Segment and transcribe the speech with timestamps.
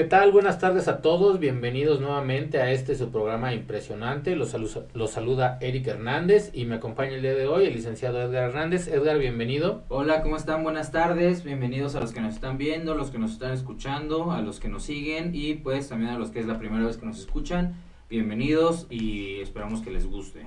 [0.00, 0.32] ¿Qué tal?
[0.32, 1.40] Buenas tardes a todos.
[1.40, 4.34] Bienvenidos nuevamente a este su programa impresionante.
[4.34, 8.18] Los, salu- los saluda Eric Hernández y me acompaña el día de hoy el licenciado
[8.22, 8.88] Edgar Hernández.
[8.88, 9.82] Edgar, bienvenido.
[9.88, 10.62] Hola, ¿cómo están?
[10.62, 11.44] Buenas tardes.
[11.44, 14.70] Bienvenidos a los que nos están viendo, los que nos están escuchando, a los que
[14.70, 17.74] nos siguen y pues también a los que es la primera vez que nos escuchan.
[18.08, 20.46] Bienvenidos y esperamos que les guste.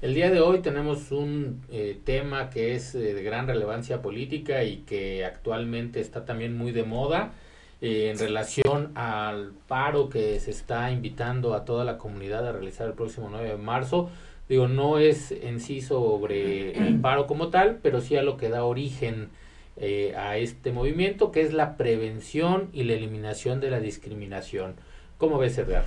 [0.00, 4.64] El día de hoy tenemos un eh, tema que es eh, de gran relevancia política
[4.64, 7.32] y que actualmente está también muy de moda
[7.80, 12.86] eh, en relación al paro que se está invitando a toda la comunidad a realizar
[12.86, 14.10] el próximo 9 de marzo.
[14.48, 18.48] Digo, no es en sí sobre el paro como tal, pero sí a lo que
[18.48, 19.28] da origen
[19.76, 24.74] eh, a este movimiento, que es la prevención y la eliminación de la discriminación.
[25.18, 25.84] ¿Cómo ves, Edgar?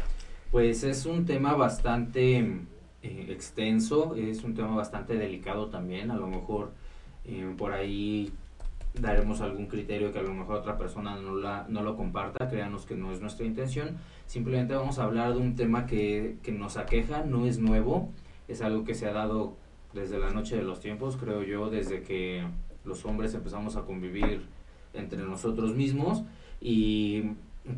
[0.51, 2.37] Pues es un tema bastante
[3.03, 6.09] eh, extenso, es un tema bastante delicado también.
[6.09, 6.71] A lo mejor
[7.25, 8.31] eh, por ahí
[8.93, 12.85] daremos algún criterio que a lo mejor otra persona no, la, no lo comparta, créanos
[12.85, 13.97] que no es nuestra intención.
[14.25, 18.09] Simplemente vamos a hablar de un tema que, que nos aqueja, no es nuevo,
[18.47, 19.55] es algo que se ha dado
[19.93, 22.45] desde la noche de los tiempos, creo yo, desde que
[22.85, 24.41] los hombres empezamos a convivir
[24.93, 26.23] entre nosotros mismos
[26.59, 27.23] y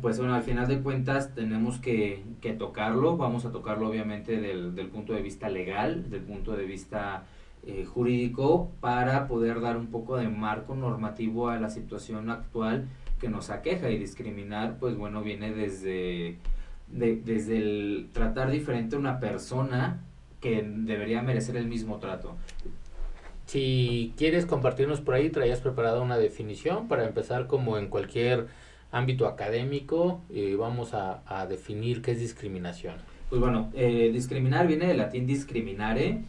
[0.00, 4.74] pues bueno, al final de cuentas tenemos que, que tocarlo, vamos a tocarlo obviamente del,
[4.74, 7.26] del punto de vista legal, del punto de vista
[7.66, 12.86] eh, jurídico, para poder dar un poco de marco normativo a la situación actual
[13.20, 16.38] que nos aqueja y discriminar, pues bueno, viene desde,
[16.88, 20.00] de- desde el tratar diferente a una persona
[20.40, 22.36] que debería merecer el mismo trato.
[23.46, 28.46] Si quieres compartirnos por ahí, traías preparada una definición para empezar como en cualquier
[28.90, 32.94] ámbito académico, eh, vamos a, a definir qué es discriminación.
[33.28, 36.20] Pues bueno, eh, discriminar viene del latín discriminare,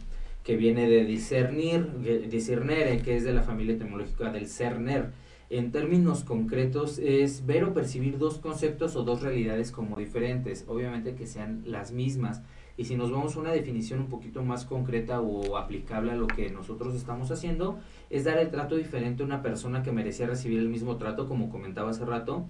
[0.46, 1.90] que viene de discernir,
[2.30, 5.10] discernere, que es de la familia etimológica del cerner.
[5.50, 11.16] En términos concretos es ver o percibir dos conceptos o dos realidades como diferentes, obviamente
[11.16, 12.42] que sean las mismas.
[12.76, 16.28] Y si nos vamos a una definición un poquito más concreta o aplicable a lo
[16.28, 20.60] que nosotros estamos haciendo, es dar el trato diferente a una persona que merecía recibir
[20.60, 22.46] el mismo trato, como comentaba hace rato,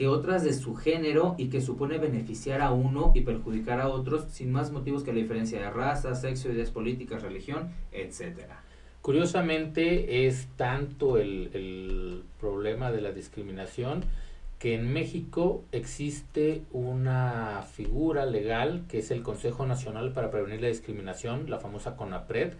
[0.00, 4.24] que otras de su género y que supone beneficiar a uno y perjudicar a otros
[4.30, 8.62] sin más motivos que la diferencia de raza, sexo, ideas políticas, religión, etcétera.
[9.02, 14.06] Curiosamente es tanto el, el problema de la discriminación
[14.58, 20.68] que en México existe una figura legal que es el Consejo Nacional para Prevenir la
[20.68, 22.54] Discriminación, la famosa CONAPRED,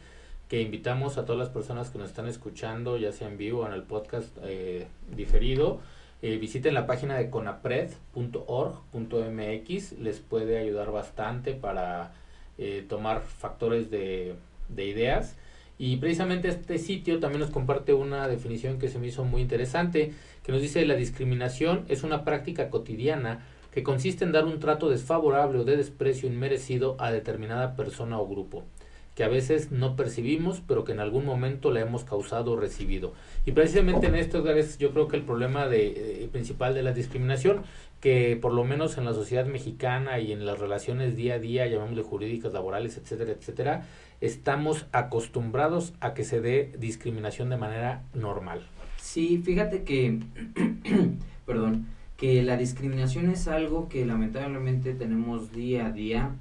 [0.50, 3.67] que invitamos a todas las personas que nos están escuchando, ya sea en vivo o
[3.67, 5.81] en el podcast eh, diferido,
[6.22, 12.12] eh, visiten la página de conapred.org.mx, les puede ayudar bastante para
[12.58, 14.34] eh, tomar factores de,
[14.69, 15.36] de ideas.
[15.78, 20.12] Y precisamente este sitio también nos comparte una definición que se me hizo muy interesante,
[20.42, 24.91] que nos dice la discriminación es una práctica cotidiana que consiste en dar un trato
[24.91, 28.64] desfavorable o de desprecio inmerecido a determinada persona o grupo,
[29.15, 33.12] que a veces no percibimos, pero que en algún momento la hemos causado o recibido.
[33.44, 36.93] Y precisamente en esto es yo creo que el problema de, eh, principal de la
[36.93, 37.62] discriminación,
[38.00, 41.66] que por lo menos en la sociedad mexicana y en las relaciones día a día,
[41.66, 43.87] llamémosle jurídicas, laborales, etcétera, etcétera,
[44.20, 48.62] estamos acostumbrados a que se dé discriminación de manera normal.
[48.97, 50.20] Sí, fíjate que,
[51.47, 56.37] perdón, que la discriminación es algo que lamentablemente tenemos día a día,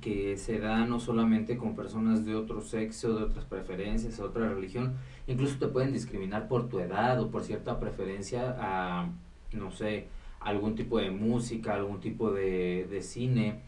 [0.00, 4.48] que se da no solamente con personas de otro sexo, de otras preferencias, de otra
[4.48, 4.94] religión,
[5.26, 9.10] incluso te pueden discriminar por tu edad o por cierta preferencia a,
[9.52, 10.06] no sé,
[10.40, 13.60] algún tipo de música, algún tipo de, de cine,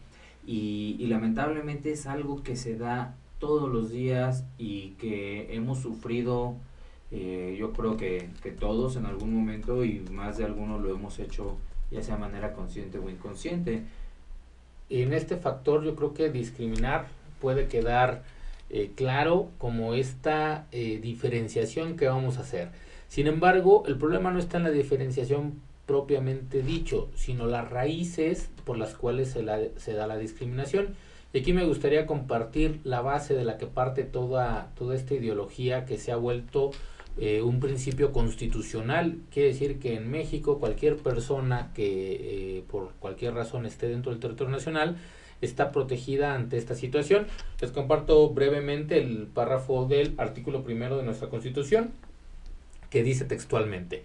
[0.47, 6.55] y, lamentablemente es algo que se da todos los días y que hemos sufrido
[7.11, 11.19] eh, yo creo que, que todos en algún momento y más de algunos lo hemos
[11.19, 11.57] hecho
[11.91, 13.83] ya sea de manera consciente o inconsciente.
[14.89, 17.07] En este factor yo creo que discriminar
[17.41, 18.23] puede quedar
[18.69, 22.69] eh, claro como esta eh, diferenciación que vamos a hacer.
[23.07, 28.77] Sin embargo, el problema no está en la diferenciación propiamente dicho, sino las raíces por
[28.77, 30.95] las cuales se, la- se da la discriminación.
[31.33, 35.85] Y aquí me gustaría compartir la base de la que parte toda, toda esta ideología
[35.85, 36.71] que se ha vuelto
[37.17, 39.17] eh, un principio constitucional.
[39.31, 44.19] Quiere decir que en México cualquier persona que eh, por cualquier razón esté dentro del
[44.19, 44.97] territorio nacional
[45.41, 47.27] está protegida ante esta situación.
[47.61, 51.91] Les comparto brevemente el párrafo del artículo primero de nuestra Constitución
[52.89, 54.03] que dice textualmente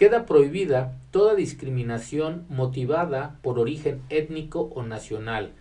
[0.00, 5.52] Queda prohibida toda discriminación motivada por origen étnico o nacional,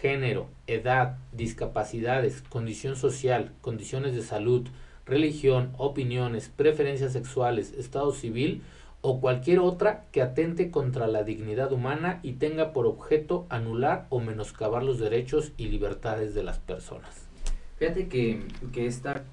[0.00, 4.66] género, edad, discapacidades, condición social, condiciones de salud,
[5.06, 8.62] religión, opiniones, preferencias sexuales, estado civil
[9.00, 14.18] o cualquier otra que atente contra la dignidad humana y tenga por objeto anular o
[14.20, 17.28] menoscabar los derechos y libertades de las personas.
[17.76, 19.24] Fíjate que, que esta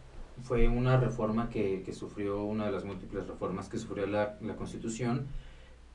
[0.44, 4.56] fue una reforma que, que, sufrió, una de las múltiples reformas que sufrió la, la
[4.58, 5.28] Constitución,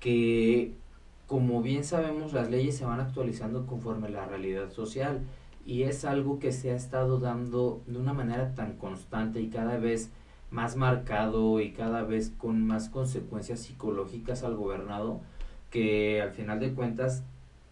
[0.01, 0.73] que
[1.27, 5.21] como bien sabemos las leyes se van actualizando conforme la realidad social
[5.67, 9.79] y es algo que se ha estado dando de una manera tan constante y cada
[9.79, 10.11] vez
[10.51, 15.21] más marcado y cada vez con más consecuencias psicológicas al gobernado
[15.71, 17.25] que al final de cuentas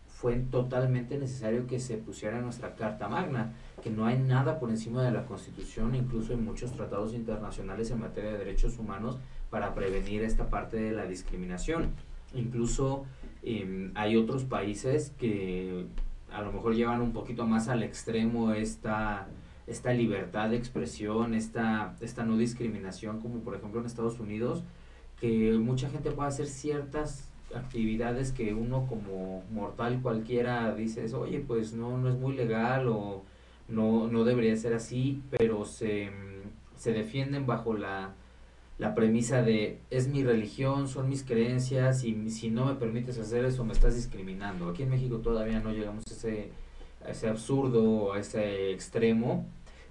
[0.09, 3.53] fue totalmente necesario que se pusiera nuestra Carta Magna,
[3.83, 8.01] que no hay nada por encima de la Constitución, incluso en muchos tratados internacionales en
[8.01, 9.19] materia de derechos humanos,
[9.51, 11.91] para prevenir esta parte de la discriminación.
[12.33, 13.05] Incluso
[13.43, 15.87] em, hay otros países que
[16.35, 19.29] a lo mejor llevan un poquito más al extremo esta,
[19.67, 24.65] esta libertad de expresión, esta, esta no discriminación, como por ejemplo en Estados Unidos,
[25.21, 31.73] que mucha gente puede hacer ciertas actividades que uno como mortal cualquiera dice, oye, pues
[31.73, 33.23] no, no es muy legal o
[33.69, 36.11] no, no debería ser así, pero se,
[36.77, 38.15] se defienden bajo la,
[38.79, 43.45] la premisa de es mi religión, son mis creencias y si no me permites hacer
[43.45, 44.69] eso me estás discriminando.
[44.69, 46.49] Aquí en México todavía no llegamos a ese,
[47.05, 49.47] a ese absurdo, a ese extremo,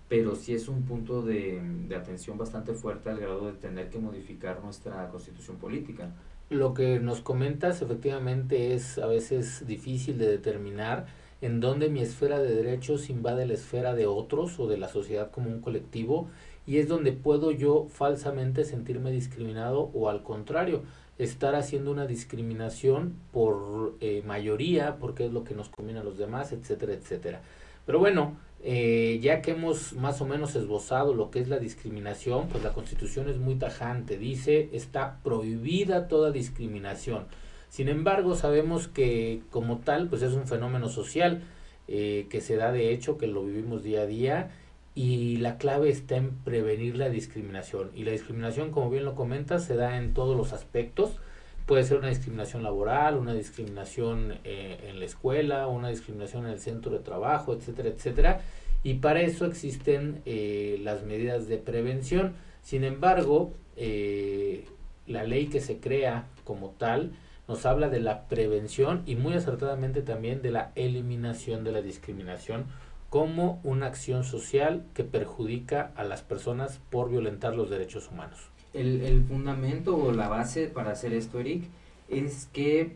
[0.09, 3.99] pero sí es un punto de, de atención bastante fuerte al grado de tener que
[3.99, 6.11] modificar nuestra constitución política.
[6.49, 11.07] Lo que nos comentas efectivamente es a veces difícil de determinar
[11.43, 15.29] en dónde mi esfera de derechos invade la esfera de otros o de la sociedad
[15.29, 16.29] como un colectivo
[16.65, 20.83] y es donde puedo yo falsamente sentirme discriminado o al contrario,
[21.17, 26.17] estar haciendo una discriminación por eh, mayoría, porque es lo que nos conviene a los
[26.17, 27.41] demás, etcétera, etcétera.
[27.85, 32.47] Pero bueno, eh, ya que hemos más o menos esbozado lo que es la discriminación,
[32.47, 37.25] pues la constitución es muy tajante, dice está prohibida toda discriminación.
[37.73, 41.41] Sin embargo, sabemos que como tal, pues es un fenómeno social
[41.87, 44.51] eh, que se da de hecho, que lo vivimos día a día
[44.93, 47.89] y la clave está en prevenir la discriminación.
[47.95, 51.17] Y la discriminación, como bien lo comentas, se da en todos los aspectos.
[51.65, 56.59] Puede ser una discriminación laboral, una discriminación eh, en la escuela, una discriminación en el
[56.59, 58.41] centro de trabajo, etcétera, etcétera.
[58.83, 62.35] Y para eso existen eh, las medidas de prevención.
[62.61, 64.65] Sin embargo, eh,
[65.07, 67.13] la ley que se crea como tal
[67.47, 72.65] nos habla de la prevención y muy acertadamente también de la eliminación de la discriminación
[73.09, 78.49] como una acción social que perjudica a las personas por violentar los derechos humanos.
[78.73, 81.65] El, fundamento o la base para hacer esto, Eric,
[82.09, 82.95] es que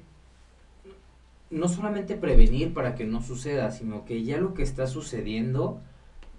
[1.52, 5.82] no solamente prevenir para que no suceda, sino que ya lo que está sucediendo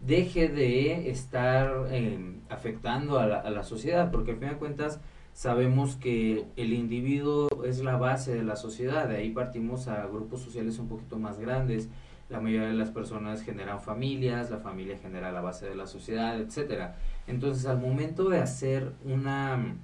[0.04, 2.18] deje de estar eh,
[2.48, 4.98] afectando a la, a la, sociedad, porque al fin de cuentas
[5.38, 10.40] sabemos que el individuo es la base de la sociedad, de ahí partimos a grupos
[10.40, 11.88] sociales un poquito más grandes,
[12.28, 16.40] la mayoría de las personas generan familias, la familia genera la base de la sociedad,
[16.40, 16.96] etcétera.
[17.28, 19.76] Entonces, al momento de hacer una,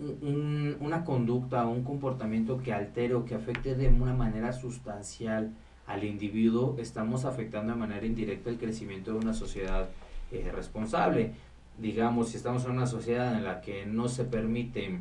[0.00, 5.52] un, una conducta o un comportamiento que altere o que afecte de una manera sustancial
[5.86, 9.88] al individuo, estamos afectando de manera indirecta el crecimiento de una sociedad
[10.32, 11.30] eh, responsable.
[11.78, 15.00] Digamos, si estamos en una sociedad en la que no se permite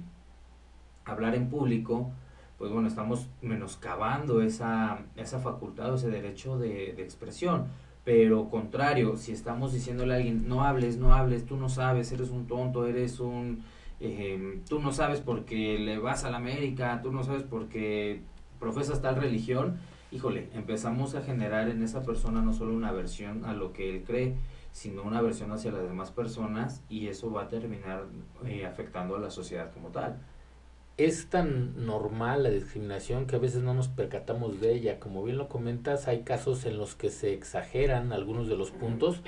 [1.06, 2.12] hablar en público,
[2.58, 7.66] pues bueno, estamos menoscabando esa, esa facultad o ese derecho de, expresión.
[8.04, 12.30] Pero contrario, si estamos diciéndole a alguien, no hables, no hables, tú no sabes, eres
[12.30, 13.64] un tonto, eres un...
[14.00, 18.22] Eh, tú no sabes porque le vas a la América, tú no sabes porque
[18.60, 19.78] profesas tal religión,
[20.12, 24.04] híjole, empezamos a generar en esa persona no solo una aversión a lo que él
[24.06, 24.36] cree,
[24.76, 28.08] sino una aversión hacia las demás personas y eso va a terminar
[28.46, 30.20] eh, afectando a la sociedad como tal
[30.98, 35.00] es tan normal la discriminación que a veces no nos percatamos de ella.
[35.00, 39.22] Como bien lo comentas, hay casos en los que se exageran algunos de los puntos,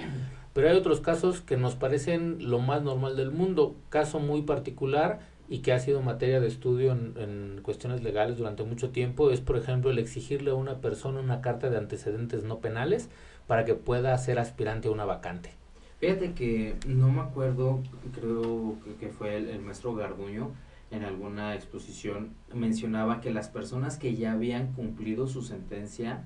[0.53, 3.75] pero hay otros casos que nos parecen lo más normal del mundo.
[3.89, 8.63] Caso muy particular y que ha sido materia de estudio en, en cuestiones legales durante
[8.63, 12.59] mucho tiempo es, por ejemplo, el exigirle a una persona una carta de antecedentes no
[12.59, 13.09] penales
[13.47, 15.51] para que pueda ser aspirante a una vacante.
[15.99, 17.81] Fíjate que no me acuerdo,
[18.13, 20.51] creo que fue el, maestro Garduño,
[20.91, 26.23] en alguna exposición mencionaba que las personas que ya habían cumplido su sentencia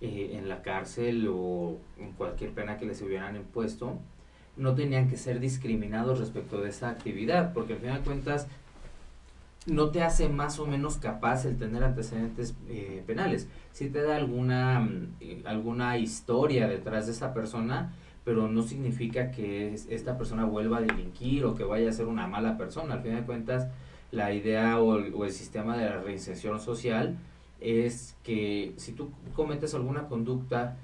[0.00, 3.98] eh, en la cárcel o en cualquier pena que les hubieran impuesto,
[4.56, 8.48] no tenían que ser discriminados respecto de esa actividad, porque al final de cuentas
[9.66, 13.48] no te hace más o menos capaz el tener antecedentes eh, penales.
[13.76, 14.88] Si te da alguna,
[15.20, 17.92] eh, alguna historia detrás de esa persona,
[18.24, 22.26] pero no significa que esta persona vuelva a delinquir o que vaya a ser una
[22.26, 22.94] mala persona.
[22.94, 23.68] Al final de cuentas,
[24.12, 27.18] la idea o el, sistema de la reinserción social
[27.60, 30.78] es que si tú cometes alguna conducta,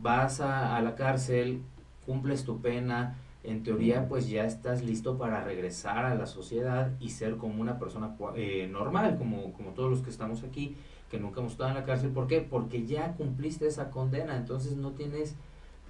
[0.00, 1.62] vas a, a la cárcel,
[2.06, 7.10] cumples tu pena, en teoría pues ya estás listo para regresar a la sociedad y
[7.10, 10.76] ser como una persona eh, normal, como, como todos los que estamos aquí,
[11.10, 12.10] que nunca hemos estado en la cárcel.
[12.10, 12.40] ¿Por qué?
[12.40, 15.36] Porque ya cumpliste esa condena, entonces no tienes,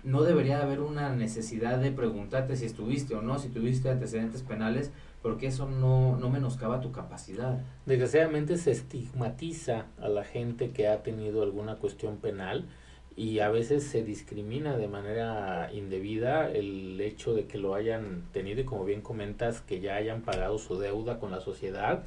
[0.04, 4.90] no debería haber una necesidad de preguntarte si estuviste o no, si tuviste antecedentes penales,
[5.22, 7.60] porque eso no, no menoscaba tu capacidad.
[7.86, 12.66] Desgraciadamente se estigmatiza a la gente que ha tenido alguna cuestión penal
[13.16, 18.60] y a veces se discrimina de manera indebida el hecho de que lo hayan tenido
[18.60, 22.04] y como bien comentas que ya hayan pagado su deuda con la sociedad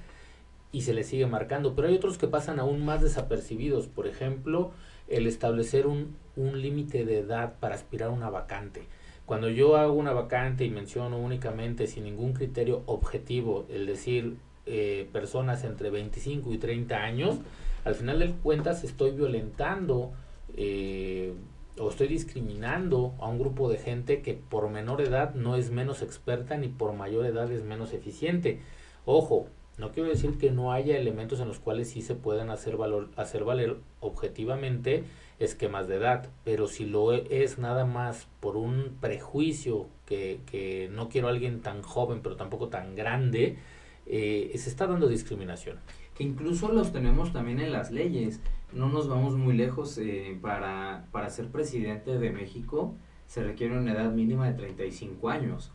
[0.72, 4.72] y se les sigue marcando, pero hay otros que pasan aún más desapercibidos, por ejemplo,
[5.08, 8.84] el establecer un, un límite de edad para aspirar a una vacante.
[9.26, 15.08] Cuando yo hago una vacante y menciono únicamente sin ningún criterio objetivo, el decir eh,
[15.12, 17.38] personas entre 25 y 30 años,
[17.86, 20.12] al final de cuentas estoy violentando
[20.56, 21.34] eh,
[21.78, 26.02] o estoy discriminando a un grupo de gente que por menor edad no es menos
[26.02, 28.62] experta ni por mayor edad es menos eficiente.
[29.06, 29.48] Ojo,
[29.80, 33.10] no quiero decir que no haya elementos en los cuales sí se puedan hacer, valor,
[33.16, 35.04] hacer valer objetivamente
[35.40, 41.10] esquemas de edad, pero si lo es nada más por un prejuicio que, que no
[41.10, 43.58] quiero a alguien tan joven pero tampoco tan grande,
[44.06, 45.80] eh, se está dando discriminación.
[46.16, 48.42] Que incluso los tenemos también en las leyes
[48.74, 52.96] no nos vamos muy lejos, eh, para, para ser presidente de México
[53.26, 55.72] se requiere una edad mínima de 35 años.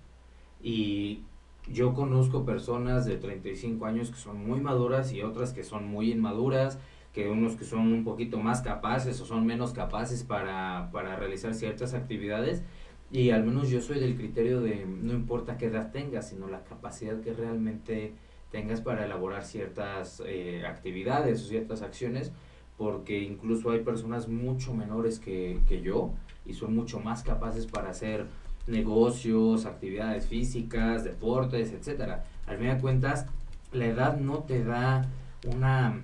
[0.63, 1.23] Y
[1.69, 6.13] yo conozco personas de 35 años que son muy maduras y otras que son muy
[6.13, 6.79] inmaduras,
[7.13, 11.55] que unos que son un poquito más capaces o son menos capaces para, para realizar
[11.55, 12.63] ciertas actividades.
[13.11, 16.65] Y al menos yo soy del criterio de no importa qué edad tengas, sino la
[16.65, 18.13] capacidad que realmente
[18.51, 22.33] tengas para elaborar ciertas eh, actividades o ciertas acciones
[22.77, 26.13] porque incluso hay personas mucho menores que, que yo
[26.45, 28.27] y son mucho más capaces para hacer
[28.67, 32.25] negocios, actividades físicas, deportes, etcétera.
[32.47, 33.27] Al fin de cuentas,
[33.73, 35.09] la edad no te da
[35.47, 36.01] una,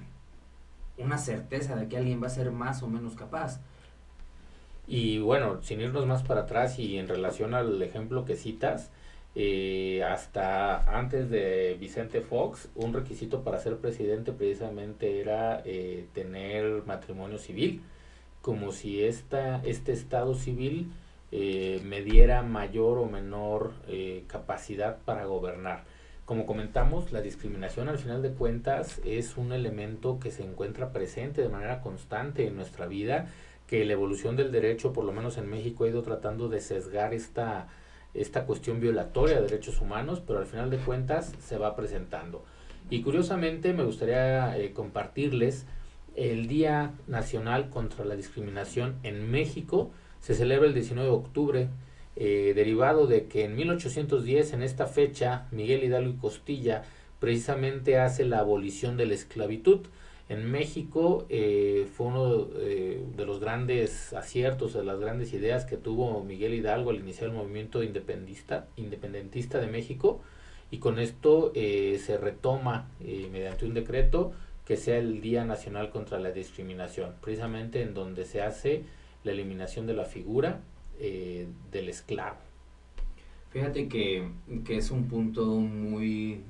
[0.99, 3.61] una certeza de que alguien va a ser más o menos capaz.
[4.87, 8.91] Y bueno, sin irnos más para atrás y en relación al ejemplo que citas,
[9.37, 16.83] eh, hasta antes de Vicente Fox, un requisito para ser presidente precisamente era eh, tener
[16.87, 17.83] matrimonio civil,
[18.43, 20.91] como si esta, este estado civil
[21.33, 25.85] eh, me diera mayor o menor eh, capacidad para gobernar.
[26.25, 31.43] Como comentamos, la discriminación al final de cuentas es un elemento que se encuentra presente
[31.43, 33.29] de manera constante en nuestra vida,
[33.67, 37.15] que la evolución del derecho, por lo menos en México, ha ido tratando de sesgar
[37.15, 37.69] esta
[38.15, 42.45] esta cuestión violatoria de derechos humanos, pero al final de cuentas se va presentando.
[42.89, 45.67] Y curiosamente me gustaría eh, compartirles
[46.17, 49.93] el Día Nacional contra la Discriminación en México.
[50.21, 51.69] Se celebra el 19 de octubre,
[52.17, 56.83] eh, derivado de que en 1810, en esta fecha, Miguel Hidalgo y Costilla
[57.21, 59.81] precisamente hace la abolición de la esclavitud.
[60.29, 65.77] En México eh, fue uno eh, de los grandes aciertos, de las grandes ideas que
[65.77, 70.21] tuvo Miguel Hidalgo al iniciar el movimiento independentista, independentista de México
[70.71, 74.33] y con esto eh, se retoma mediante un decreto
[74.65, 78.85] que sea el Día Nacional contra la Discriminación, precisamente en donde se hace
[79.25, 80.61] la eliminación de la figura
[80.99, 82.37] del esclavo.
[83.51, 84.29] Fíjate que,
[84.65, 86.43] que es un punto muy,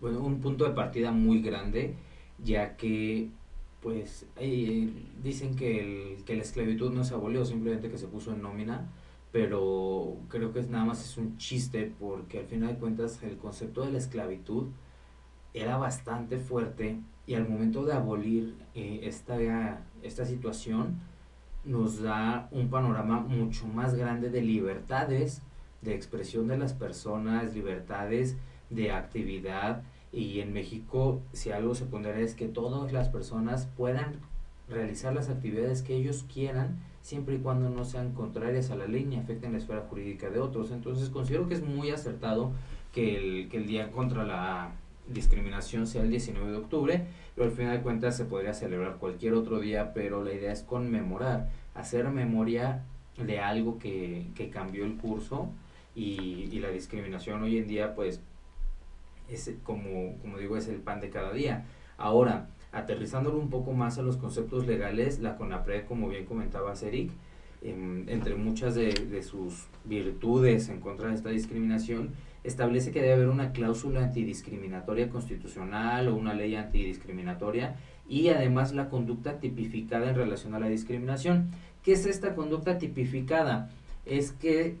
[0.00, 1.96] bueno, un punto de partida muy grande
[2.42, 3.30] ya que
[3.80, 4.88] pues eh,
[5.22, 8.88] dicen que, que la esclavitud no se abolió, simplemente que se puso en nómina,
[9.30, 13.36] pero creo que es nada más es un chiste porque al final de cuentas el
[13.36, 14.68] concepto de la esclavitud
[15.52, 21.00] era bastante fuerte y al momento de abolir eh, esta, esta situación
[21.64, 25.42] nos da un panorama mucho más grande de libertades
[25.82, 28.36] de expresión de las personas, libertades
[28.70, 34.20] de actividad, y en México, si algo se pondrá es que todas las personas puedan
[34.68, 39.04] realizar las actividades que ellos quieran, siempre y cuando no sean contrarias a la ley
[39.04, 40.70] ni afecten la esfera jurídica de otros.
[40.70, 42.52] Entonces considero que es muy acertado
[42.92, 44.72] que el, que el día contra la
[45.08, 49.34] discriminación sea el 19 de octubre, pero al final de cuentas se podría celebrar cualquier
[49.34, 52.84] otro día, pero la idea es conmemorar, hacer memoria
[53.18, 55.50] de algo que, que cambió el curso
[55.94, 58.20] y, la discriminación hoy en día pues
[59.28, 61.66] es como, como digo, es el pan de cada día.
[61.96, 67.10] Ahora, aterrizándolo un poco más a los conceptos legales, la CONAPRED, como bien comentaba Eric,
[67.62, 72.10] em, entre muchas de, sus virtudes en contra de esta discriminación,
[72.44, 78.90] establece que debe haber una cláusula antidiscriminatoria constitucional o una ley antidiscriminatoria y además la
[78.90, 81.50] conducta tipificada en relación a la discriminación.
[81.82, 83.70] ¿Qué es esta conducta tipificada?
[84.04, 84.76] Es que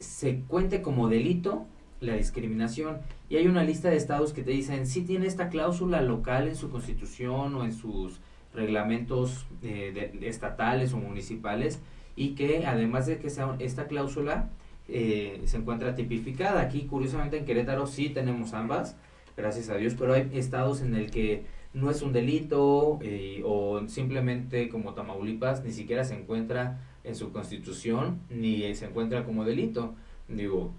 [0.00, 1.66] se cuente como delito
[2.00, 2.98] la discriminación
[3.30, 6.56] y hay una lista de estados que te dicen si tiene esta cláusula local en
[6.56, 8.20] su constitución o en sus
[8.52, 11.80] reglamentos eh, estatales o municipales
[12.16, 14.50] y que además de que sea esta cláusula
[14.88, 16.60] eh, se encuentra tipificada.
[16.60, 18.96] Aquí curiosamente en Querétaro sí tenemos ambas,
[19.36, 23.86] gracias a Dios, pero hay estados en el que no es un delito eh, o
[23.88, 29.94] simplemente como Tamaulipas ni siquiera se encuentra en su constitución ni se encuentra como delito.
[30.28, 30.72] Digo,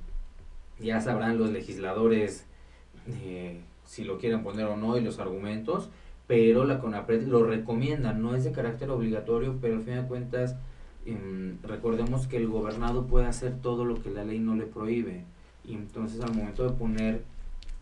[0.80, 2.46] ya sabrán los legisladores
[3.24, 5.90] eh, si lo quieren poner o no y los argumentos,
[6.28, 10.58] pero la CONAPRED lo recomienda, no es de carácter obligatorio, pero al fin de cuentas
[11.12, 15.24] em, recordemos que el gobernado puede hacer todo lo que la ley no le prohíbe.
[15.66, 17.24] Y entonces al momento de poner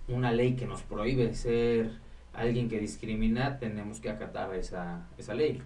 [0.07, 1.91] una ley que nos prohíbe ser
[2.33, 5.61] alguien que discrimina, tenemos que acatar esa, esa ley.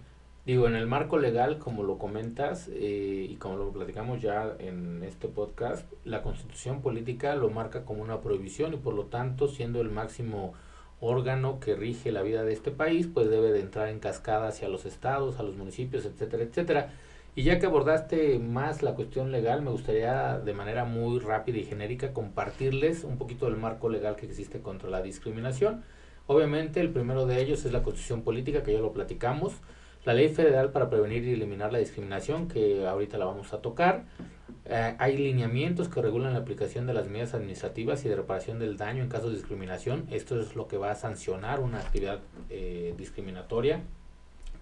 [0.46, 5.02] Digo, en el marco legal, como lo comentas eh, y como lo platicamos ya en
[5.04, 9.82] este podcast, la constitución política lo marca como una prohibición y por lo tanto, siendo
[9.82, 10.54] el máximo
[11.00, 14.68] órgano que rige la vida de este país, pues debe de entrar en cascada hacia
[14.68, 16.92] los estados, a los municipios, etcétera, etcétera.
[17.36, 21.64] Y ya que abordaste más la cuestión legal, me gustaría de manera muy rápida y
[21.64, 25.84] genérica compartirles un poquito del marco legal que existe contra la discriminación.
[26.26, 29.54] Obviamente el primero de ellos es la constitución política, que ya lo platicamos
[30.04, 34.04] la Ley Federal para Prevenir y Eliminar la Discriminación, que ahorita la vamos a tocar.
[34.64, 38.76] Eh, hay lineamientos que regulan la aplicación de las medidas administrativas y de reparación del
[38.76, 40.06] daño en caso de discriminación.
[40.10, 43.82] Esto es lo que va a sancionar una actividad eh, discriminatoria.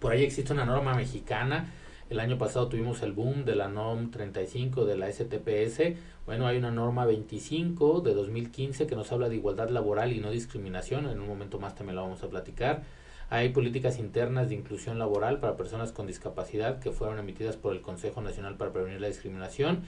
[0.00, 1.72] Por ahí existe una norma mexicana.
[2.10, 5.94] El año pasado tuvimos el boom de la NOM 35 de la STPS.
[6.24, 10.30] Bueno, hay una norma 25 de 2015 que nos habla de igualdad laboral y no
[10.30, 11.06] discriminación.
[11.06, 12.82] En un momento más también la vamos a platicar.
[13.28, 17.82] Hay políticas internas de inclusión laboral para personas con discapacidad que fueron emitidas por el
[17.82, 19.82] Consejo Nacional para Prevenir la Discriminación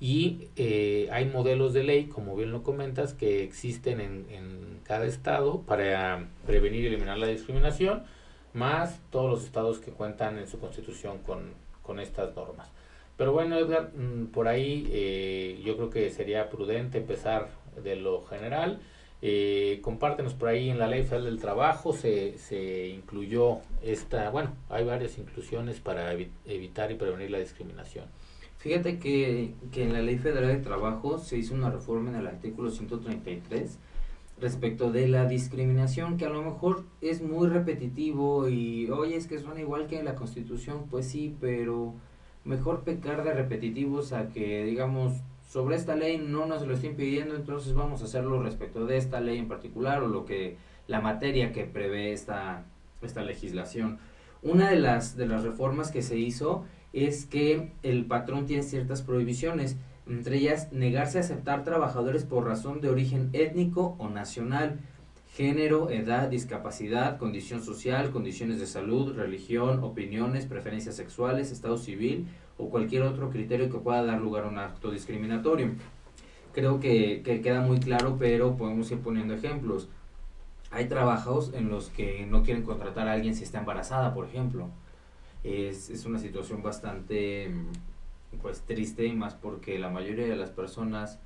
[0.00, 5.04] y eh, hay modelos de ley, como bien lo comentas, que existen en, en cada
[5.04, 8.04] estado para prevenir y eliminar la discriminación,
[8.54, 11.52] más todos los estados que cuentan en su constitución con,
[11.88, 12.70] con estas normas.
[13.16, 17.48] Pero bueno, Edgar, mm, por ahí eh, yo creo que sería prudente empezar
[17.82, 18.80] de lo general
[19.20, 24.54] eh, compártenos por ahí en la Ley Federal del Trabajo se, se incluyó esta, bueno,
[24.68, 28.04] hay varias inclusiones para evitar y prevenir la discriminación.
[28.58, 32.26] Fíjate que, que en la Ley Federal del Trabajo se hizo una reforma en el
[32.28, 33.78] artículo 133
[34.40, 39.38] respecto de la discriminación, que a lo mejor es muy repetitivo y, oye, es que
[39.38, 41.94] suena igual que en la Constitución, pues sí, pero
[42.44, 45.14] mejor pecar de repetitivos a que, digamos,
[45.48, 49.20] sobre esta ley no nos lo estén pidiendo, entonces vamos a hacerlo respecto de esta
[49.20, 52.64] ley en particular o lo que la materia que prevé esta,
[53.02, 53.98] esta legislación.
[54.42, 59.02] Una de las, de las reformas que se hizo es que el patrón tiene ciertas
[59.02, 59.76] prohibiciones,
[60.08, 64.80] entre ellas negarse a aceptar trabajadores por razón de origen étnico o nacional,
[65.34, 72.70] género, edad, discapacidad, condición social, condiciones de salud, religión, opiniones, preferencias sexuales, estado civil o
[72.70, 75.72] cualquier otro criterio que pueda dar lugar a un acto discriminatorio.
[76.52, 79.88] Creo que, queda muy claro, pero podemos ir poniendo ejemplos.
[80.70, 84.70] Hay trabajos en los que no quieren contratar a alguien si está embarazada, por ejemplo.
[85.44, 87.52] Es, es una situación bastante
[88.42, 91.18] pues triste y más porque la mayoría de las personas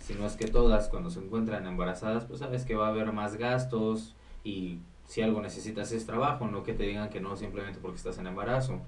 [0.00, 3.12] si no es que todas, cuando se encuentran embarazadas, pues sabes que va a haber
[3.12, 7.78] más gastos y si algo necesitas es trabajo, no que te digan que no simplemente
[7.80, 8.80] porque estás en embarazo.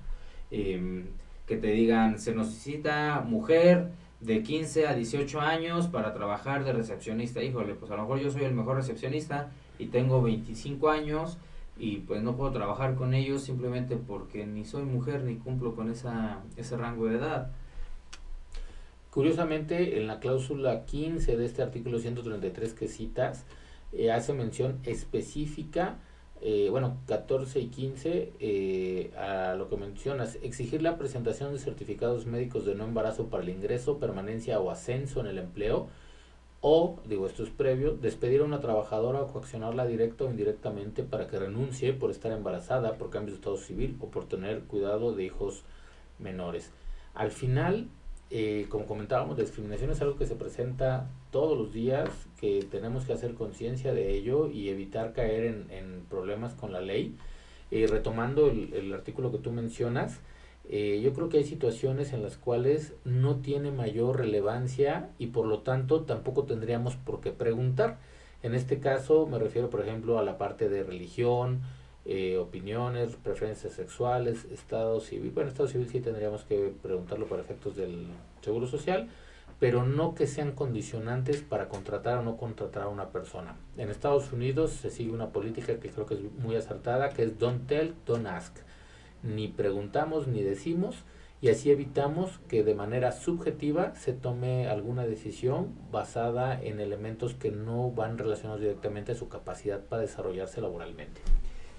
[0.50, 1.06] Em,
[1.46, 7.42] que te digan, se necesita mujer de 15 a 18 años para trabajar de recepcionista.
[7.42, 11.38] Híjole, pues a lo mejor yo soy el mejor recepcionista y tengo 25 años
[11.76, 15.90] y pues no puedo trabajar con ellos simplemente porque ni soy mujer ni cumplo con
[15.90, 17.52] esa, ese rango de edad.
[19.12, 23.44] Curiosamente, en la cláusula 15 de este artículo 133 que citas,
[23.92, 25.98] eh, hace mención específica,
[26.40, 32.24] eh, bueno, 14 y 15, eh, a lo que mencionas, exigir la presentación de certificados
[32.24, 35.88] médicos de no embarazo para el ingreso, permanencia o ascenso en el empleo,
[36.62, 41.26] o, digo, esto es previo, despedir a una trabajadora o coaccionarla directa o indirectamente para
[41.26, 45.24] que renuncie por estar embarazada, por cambios de estado civil o por tener cuidado de
[45.24, 45.64] hijos
[46.18, 46.70] menores.
[47.12, 47.88] Al final,
[48.34, 52.08] eh, como comentábamos, discriminación es algo que se presenta todos los días,
[52.40, 57.14] que tenemos que hacer conciencia de ello y evitar caer en, problemas con la ley.
[57.70, 60.20] Eh, retomando el, artículo que tú mencionas,
[60.66, 65.44] eh, yo creo que hay situaciones en las cuales no tiene mayor relevancia y por
[65.44, 67.98] lo tanto tampoco tendríamos por qué preguntar.
[68.42, 71.60] En este caso me refiero, por ejemplo, a la parte de religión,
[72.04, 75.30] eh, opiniones, preferencias sexuales, estado civil.
[75.30, 78.06] Bueno, estado civil sí tendríamos que preguntarlo para efectos del
[78.40, 79.08] seguro social,
[79.60, 83.56] pero no que sean condicionantes para contratar o no contratar a una persona.
[83.76, 87.38] En Estados Unidos se sigue una política que creo que es muy acertada, que es
[87.38, 88.56] don't tell, don't ask.
[89.22, 91.04] Ni preguntamos ni decimos
[91.40, 97.50] y así evitamos que de manera subjetiva se tome alguna decisión basada en elementos que
[97.50, 101.20] no van relacionados directamente a su capacidad para desarrollarse laboralmente.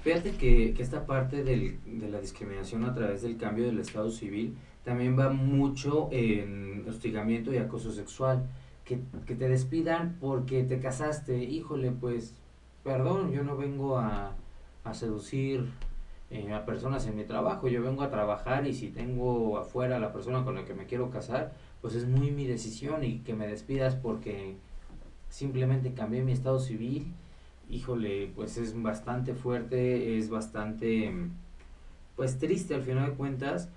[0.04, 4.12] Fíjate que, que esta parte del, de la discriminación a través del cambio del estado
[4.12, 8.44] civil también va mucho en hostigamiento y acoso sexual.
[8.84, 12.36] Que, que te despidan porque te casaste, híjole, pues,
[12.84, 14.36] perdón, yo no vengo a,
[14.84, 15.70] a seducir
[16.32, 20.00] eh, a personas en mi trabajo, yo vengo a trabajar y si tengo afuera a
[20.00, 23.34] la persona con la que me quiero casar, pues es muy mi decisión y que
[23.34, 24.56] me despidas porque
[25.30, 27.14] simplemente cambié mi estado civil
[27.70, 31.14] híjole, pues es bastante fuerte, es bastante,
[32.16, 33.70] pues triste al final de cuentas,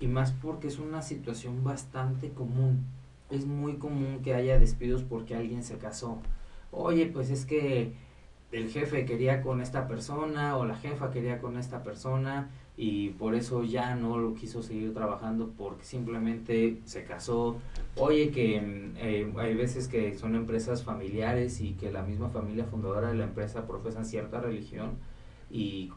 [0.00, 2.84] y más porque es una situación bastante común.
[3.30, 6.18] Es muy común que haya despidos porque alguien se casó.
[6.70, 7.92] Oye, pues es que
[8.52, 13.34] el jefe quería con esta persona o la jefa quería con esta persona y por
[13.34, 17.56] eso ya no lo quiso seguir trabajando porque simplemente se casó.
[17.96, 22.64] Oye, que mm, eh, hay veces que son empresas familiares y que la misma familia
[22.66, 24.92] fundadora de la empresa profesan cierta religión
[25.50, 25.90] y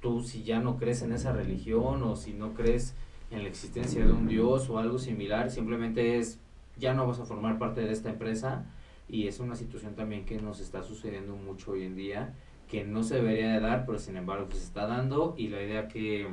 [0.00, 2.94] tú si ya no crees en esa religión o si no crees
[3.30, 6.40] en la existencia de un Dios o algo similar, simplemente es
[6.76, 8.66] ya no vas a formar parte de esta empresa
[9.08, 12.34] y es una situación también que nos está sucediendo mucho hoy en día
[12.68, 15.62] que no se debería de dar, pero sin embargo pues, se está dando y la
[15.62, 16.28] idea que,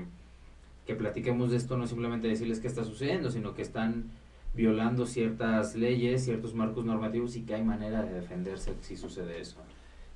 [0.86, 4.12] que platiquemos de esto no es simplemente decirles qué está sucediendo, sino que están
[4.54, 9.58] violando ciertas leyes, ciertos marcos normativos y que hay manera de defenderse si sucede eso.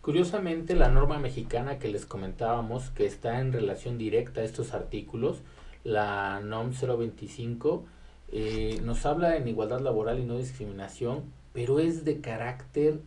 [0.01, 5.41] Curiosamente, la norma mexicana que les comentábamos, que está en relación directa a estos artículos,
[5.84, 7.86] la NOM 025,
[8.32, 11.23] eh, nos habla en igualdad laboral y no discriminación,
[11.54, 12.99] pero es de carácter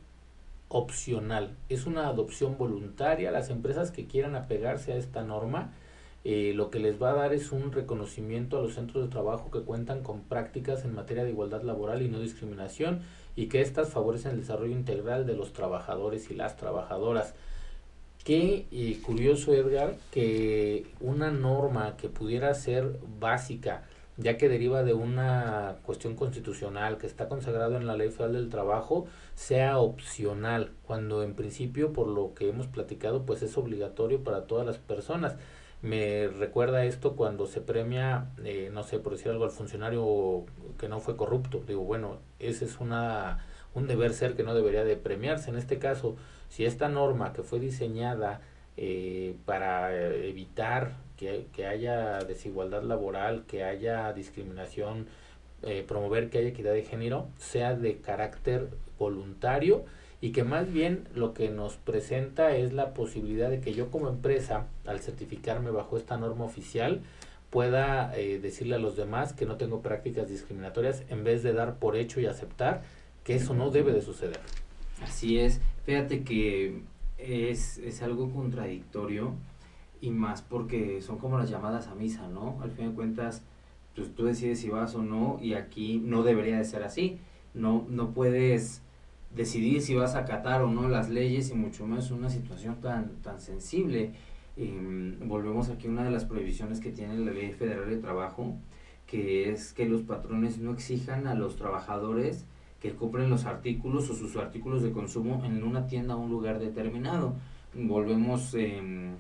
[0.69, 3.31] opcional, es una adopción voluntaria.
[3.31, 5.73] Las empresas que quieran apegarse a esta norma,
[6.25, 9.51] eh, lo que les va a dar es un reconocimiento a los centros de trabajo
[9.51, 13.01] que cuentan con prácticas en materia de igualdad laboral y no discriminación
[13.35, 17.35] y que éstas favorecen el desarrollo integral de los trabajadores y las trabajadoras.
[18.25, 23.85] Qué eh, curioso, Edgar, que una norma que pudiera ser básica,
[24.19, 28.51] ya que deriva de una cuestión constitucional que está consagrado en la Ley Federal del
[28.51, 34.47] Trabajo, sea opcional, cuando en principio, por lo que hemos platicado, pues es obligatorio para
[34.47, 35.37] todas las personas.
[35.83, 40.45] Me recuerda esto cuando se premia, eh, no sé, por decir algo, al funcionario
[40.79, 41.63] que no fue corrupto.
[41.67, 45.51] Digo, bueno, ese es una, un deber ser que no debería de premiarse.
[45.51, 46.17] En este caso,
[46.49, 48.41] si esta norma que fue diseñada
[48.77, 55.07] eh, para evitar que, que, haya desigualdad laboral, que haya discriminación,
[55.63, 59.85] eh, promover que haya equidad de género, sea de carácter voluntario
[60.21, 64.09] y que más bien lo que nos presenta es la posibilidad de que yo como
[64.09, 67.03] empresa, al certificarme bajo esta norma oficial,
[67.51, 71.77] pueda eh, decirle a los demás que no tengo prácticas discriminatorias en vez de dar
[71.79, 72.83] por hecho y aceptar
[73.25, 74.41] que eso no debe de suceder.
[75.03, 76.83] Así es, fíjate que
[77.19, 79.35] es, es algo contradictorio
[80.01, 82.59] y más porque son como las llamadas a misa, ¿no?
[82.63, 83.43] Al fin de cuentas,
[83.95, 87.19] pues tú decides si vas o no y aquí no debería de ser así.
[87.55, 88.83] No, no puedes
[89.35, 93.17] decidir si vas a acatar o no las leyes y mucho menos una situación tan,
[93.23, 94.13] tan sensible.
[94.57, 98.57] Em, volvemos aquí a una de las prohibiciones que tiene la Ley Federal de Trabajo,
[99.07, 102.45] que es que los patrones no exijan a los trabajadores
[102.81, 106.59] que compren los artículos o sus artículos de consumo en una tienda o un lugar
[106.59, 107.35] determinado.
[107.75, 109.11] Volvemos, eh,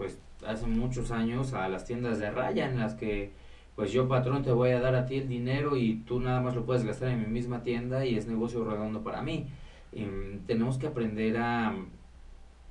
[0.00, 3.32] pues, hace muchos años a las tiendas de raya en las que,
[3.76, 6.54] pues, yo patrón te voy a dar a ti el dinero y tú nada más
[6.54, 9.46] lo puedes gastar en mi misma tienda y es negocio redondo para mí.
[9.92, 11.74] Eh, tenemos que aprender a,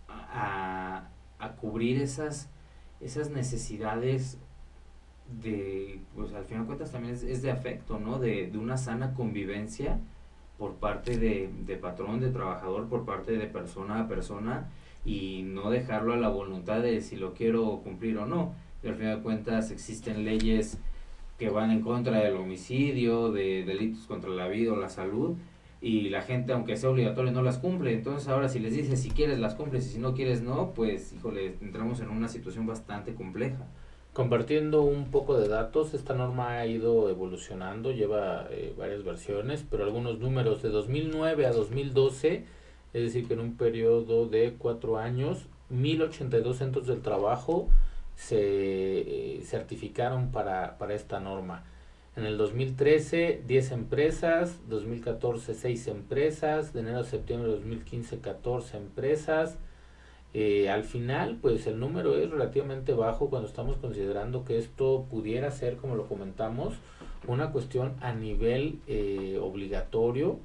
[0.07, 2.49] a, a cubrir esas,
[2.99, 4.39] esas necesidades
[5.43, 8.17] de, pues al final de cuentas también es, es de afecto, ¿no?
[8.17, 9.99] De, de, una sana convivencia
[10.57, 14.67] por parte de, de, patrón, de trabajador, por parte de persona a persona
[15.05, 18.53] y no dejarlo a la voluntad de si lo quiero cumplir o no.
[18.83, 20.79] Y al final de cuentas existen leyes
[21.37, 25.37] que van en contra del homicidio, de delitos contra la vida o la salud
[25.81, 27.93] y la gente aunque sea obligatorio no las cumple.
[27.93, 31.13] Entonces ahora si les dices si quieres las cumples y si no quieres no, pues
[31.13, 33.67] híjole, entramos en una situación bastante compleja
[34.13, 39.83] Compartiendo un poco de datos, esta norma ha ido evolucionando, lleva eh, varias versiones, pero
[39.83, 42.43] algunos números de 2009 a 2012,
[42.93, 47.69] es decir, que en un periodo de cuatro años, 1082 centros del trabajo
[48.15, 51.63] se eh, certificaron para, para esta norma.
[52.15, 58.77] En el 2013, 10 empresas, 2014, 6 empresas, de enero a septiembre de 2015, 14
[58.77, 59.57] empresas.
[60.33, 65.49] Eh, al final, pues el número es relativamente bajo cuando estamos considerando que esto pudiera
[65.51, 66.75] ser, como lo comentamos,
[67.27, 70.39] una cuestión a nivel eh, obligatorio,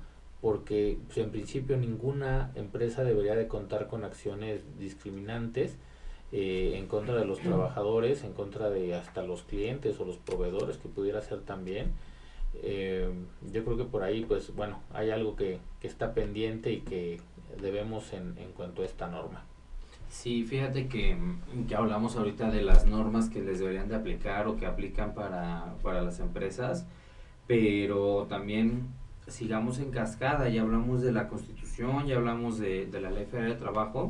[0.45, 5.79] porque pues, en principio ninguna empresa debería de contar con acciones discriminantes
[6.33, 10.77] eh, en contra de los trabajadores, en contra de hasta los clientes o los proveedores
[10.77, 11.93] que pudiera ser también.
[12.63, 13.09] Eh,
[13.53, 17.23] yo creo que por ahí, pues bueno, hay algo que, que está pendiente y que
[17.63, 19.47] debemos en, en cuanto a esta norma.
[20.11, 21.17] Sí, fíjate que,
[21.67, 25.75] que hablamos ahorita de las normas que les deberían de aplicar o que aplican para,
[25.83, 26.87] para las empresas,
[27.47, 28.89] pero también
[29.27, 33.57] sigamos en cascada, ya hablamos de la constitución, ya hablamos de, la ley federal de
[33.57, 34.09] trabajo,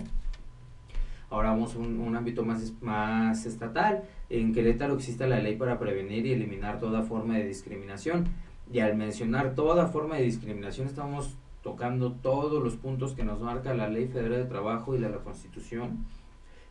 [1.30, 4.04] Ahora vamos a un, ámbito más, más estatal.
[4.30, 8.28] En Querétaro existe la ley para prevenir y eliminar toda forma de discriminación.
[8.72, 13.74] Y al mencionar toda forma de discriminación estamos tocando todos los puntos que nos marca
[13.74, 16.04] la Ley Federal de Trabajo y de la Constitución.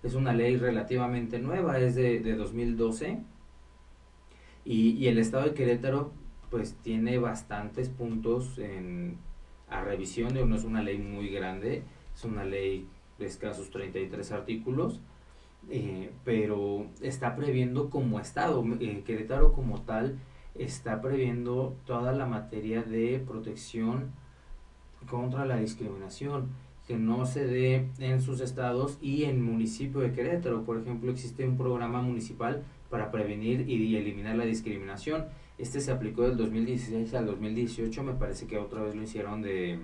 [0.02, 3.20] Es una ley relativamente nueva, es de, de 2012.
[4.66, 6.14] Y, y, el Estado de Querétaro
[6.54, 9.18] pues tiene bastantes puntos en,
[9.72, 10.36] a revisión.
[10.48, 11.82] No es una ley muy grande,
[12.14, 12.88] es una ley
[13.18, 15.00] de escasos 33 artículos,
[15.72, 20.20] eh, pero está previendo como Estado, eh, Querétaro como tal,
[20.54, 24.12] está previendo toda la materia de protección
[25.10, 26.50] contra la discriminación
[26.88, 30.66] que no se dé en sus estados y en municipio de Querétaro.
[30.66, 32.62] Por ejemplo, existe un programa municipal
[32.92, 35.26] para prevenir y eliminar la discriminación.
[35.58, 39.80] Este se aplicó del 2016 al 2018, me parece que otra vez lo hicieron de,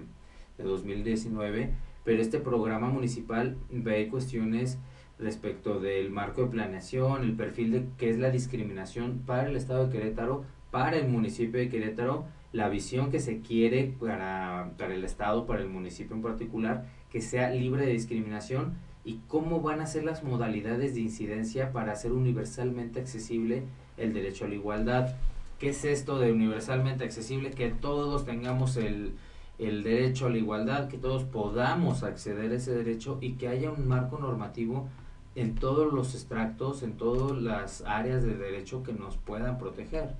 [0.58, 4.79] de 2019 pero este programa municipal ve cuestiones
[5.19, 9.86] respecto del marco de planeación, el perfil de qué es la discriminación para el estado
[9.86, 15.03] de Querétaro, para el municipio de Querétaro, la visión que se quiere para, para el
[15.03, 19.86] estado, para el municipio en particular, que sea libre de discriminación y cómo van a
[19.86, 23.63] ser las modalidades de incidencia para hacer universalmente accesible
[23.97, 25.15] el derecho a la igualdad.
[25.60, 27.52] ¿Qué es esto de universalmente accesible?
[27.52, 29.13] Que todos tengamos el,
[29.58, 33.69] el derecho a la igualdad, que todos podamos acceder a ese derecho y que haya
[33.69, 34.88] un marco normativo
[35.36, 40.15] en todos los extractos, en todas las áreas de derecho que nos puedan proteger.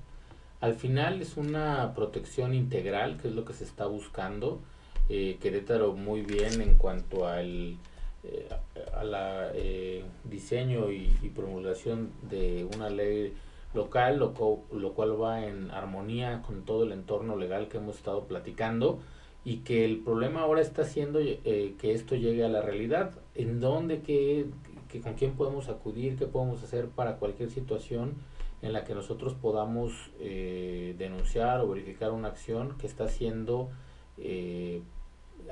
[0.60, 4.60] Al final es una protección integral, que es lo que se está buscando.
[5.08, 7.78] Eh, Querétaro muy bien en cuanto al
[8.26, 8.50] eh,
[8.94, 13.34] a la eh, diseño y, y, promulgación de una ley
[13.74, 14.34] local, lo,
[14.72, 19.00] lo cual va en armonía con todo el entorno legal que hemos estado platicando
[19.46, 23.12] y que el problema ahora está siendo eh, que esto llegue a la realidad.
[23.36, 24.48] ¿En dónde, qué,
[24.90, 28.16] que, con quién podemos acudir, qué podemos hacer para cualquier situación
[28.62, 33.70] en la que nosotros podamos eh, denunciar o verificar una acción que está siendo
[34.18, 34.82] eh,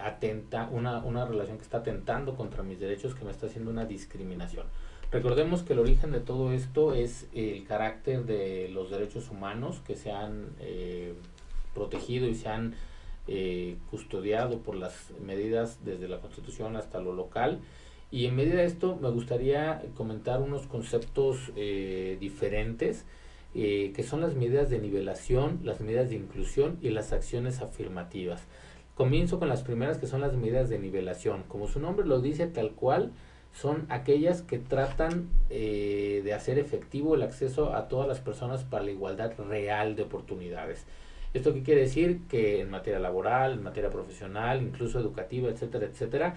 [0.02, 3.86] atenta, una, una relación que está atentando contra mis derechos, que me está haciendo una
[3.86, 4.66] discriminación?
[5.12, 9.96] Recordemos que el origen de todo esto es el carácter de los derechos humanos que
[9.96, 10.48] se han
[11.74, 12.76] protegido y se han
[13.30, 17.60] eh, custodiado por las medidas desde la Constitución hasta lo local.
[18.10, 23.06] Y en medida de esto me gustaría comentar unos conceptos eh, diferentes,
[23.54, 28.44] eh, que son las medidas de nivelación, las medidas de inclusión y las acciones afirmativas.
[28.96, 31.44] Comienzo con las primeras que son las medidas de nivelación.
[31.50, 33.12] Como su nombre lo dice tal cual,
[33.54, 38.92] son aquellas que tratan de hacer efectivo el acceso a todas las personas para la
[38.92, 40.86] igualdad real de oportunidades.
[41.34, 42.22] ¿Esto qué quiere decir?
[42.30, 46.36] Que en materia laboral, en materia profesional, incluso educativa, etcétera, etcétera,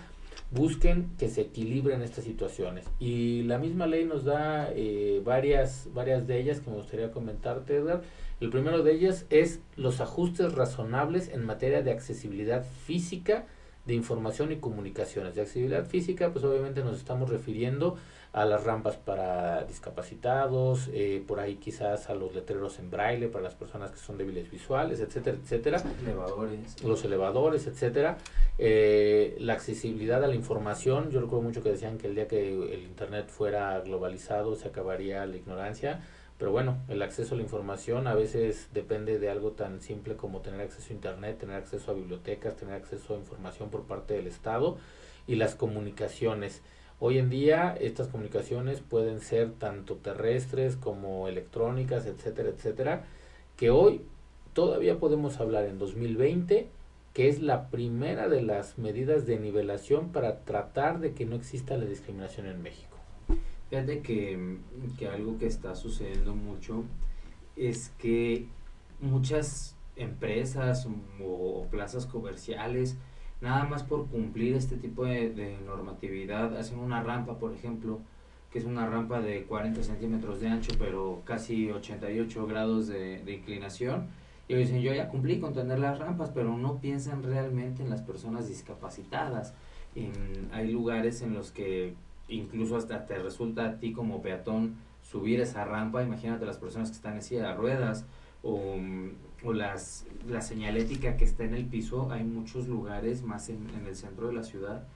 [0.50, 2.86] busquen que se equilibren estas situaciones.
[2.98, 7.76] Y la misma ley nos da eh, varias, varias de ellas que me gustaría comentarte,
[7.76, 8.02] Edgar.
[8.40, 13.46] El primero de ellas es los ajustes razonables en materia de accesibilidad física
[13.90, 15.34] de información y comunicaciones.
[15.34, 17.96] De accesibilidad física, pues obviamente nos estamos refiriendo
[18.32, 23.42] a las rampas para discapacitados, eh, por ahí quizás a los letreros en braille para
[23.42, 25.82] las personas que son débiles visuales, etcétera, etcétera.
[26.04, 26.80] Elevadores.
[26.84, 28.18] Los elevadores, etcétera.
[28.58, 32.48] Eh, la accesibilidad a la información, yo recuerdo mucho que decían que el día que
[32.48, 36.00] el Internet fuera globalizado se acabaría la ignorancia.
[36.40, 40.40] Pero bueno, el acceso a la información a veces depende de algo tan simple como
[40.40, 44.26] tener acceso a Internet, tener acceso a bibliotecas, tener acceso a información por parte del
[44.26, 44.78] Estado
[45.26, 46.62] y las comunicaciones.
[46.98, 53.04] Hoy en día estas comunicaciones pueden ser tanto terrestres como electrónicas, etcétera, etcétera,
[53.58, 54.00] que hoy
[54.54, 56.70] todavía podemos hablar en 2020
[57.12, 61.76] que es la primera de las medidas de nivelación para tratar de que no exista
[61.76, 62.89] la discriminación en México.
[63.70, 64.58] Fíjate que,
[64.98, 66.84] que algo que está sucediendo mucho
[67.56, 68.46] es que
[69.00, 70.88] muchas empresas
[71.22, 72.96] o, plazas comerciales,
[73.40, 78.00] nada más por cumplir este tipo de, normatividad, hacen una rampa, por ejemplo,
[78.50, 84.08] que es una rampa de 40 centímetros de ancho, pero casi 88 grados de inclinación.
[84.50, 88.02] Y dicen, yo ya cumplí con tener las rampas, pero no piensan realmente en las
[88.02, 89.54] personas discapacitadas.
[90.50, 91.94] hay lugares en los que
[92.30, 96.96] incluso hasta te resulta a ti como peatón subir esa rampa, imagínate las personas que
[96.96, 98.06] están en silla de ruedas
[98.42, 98.76] o,
[99.44, 103.86] o las, la señalética que está en el piso, hay muchos lugares más en, en
[103.86, 104.86] el centro de la ciudad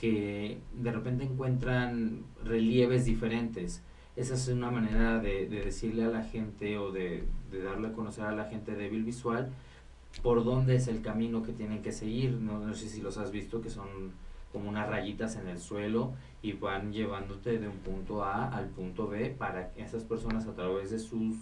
[0.00, 3.82] que de repente encuentran relieves diferentes.
[4.14, 7.92] Esa es una manera de, de decirle a la gente o de, de, darle a
[7.92, 9.50] conocer a la gente débil visual
[10.22, 12.32] por dónde es el camino que tienen que seguir.
[12.32, 14.12] No, no sé si los has visto, que son
[14.56, 19.06] como unas rayitas en el suelo y van llevándote de un punto A al punto
[19.06, 21.36] B para que esas personas a través de sus,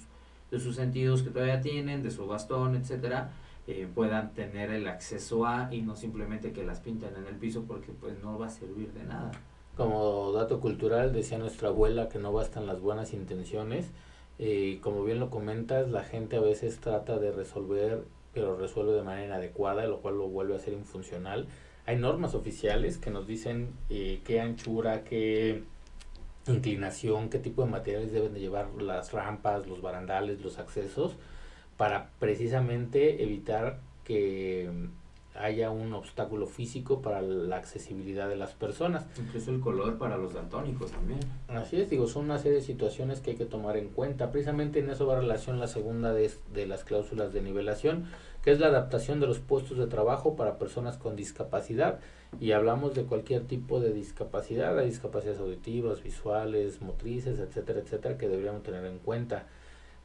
[0.50, 3.30] de sus sentidos que todavía tienen, de su bastón, etcétera,
[3.68, 7.62] eh, puedan tener el acceso a y no simplemente que las pinten en el piso
[7.68, 9.30] porque pues no va a servir de nada.
[9.76, 13.92] Como dato cultural, decía nuestra abuela que no bastan las buenas intenciones.
[14.40, 19.02] y como bien lo comentas, la gente a veces trata de resolver, pero resuelve de
[19.04, 21.46] manera inadecuada, lo cual lo vuelve a ser infuncional
[21.86, 25.62] hay normas oficiales que nos dicen eh, qué anchura, qué
[26.46, 31.16] inclinación, qué tipo de materiales deben de llevar las rampas, los barandales, los accesos,
[31.76, 34.70] para precisamente evitar que
[35.34, 39.06] haya un obstáculo físico para la accesibilidad de las personas.
[39.18, 41.20] Incluso el color para los daltónicos también.
[41.48, 44.30] Así es, digo, son una serie de situaciones que hay que tomar en cuenta.
[44.30, 48.04] Precisamente en eso va relación la segunda de, de las cláusulas de nivelación,
[48.44, 52.00] que es la adaptación de los puestos de trabajo para personas con discapacidad.
[52.38, 58.28] Y hablamos de cualquier tipo de discapacidad, hay discapacidades auditivas, visuales, motrices, etcétera, etcétera, que
[58.28, 59.46] deberíamos tener en cuenta.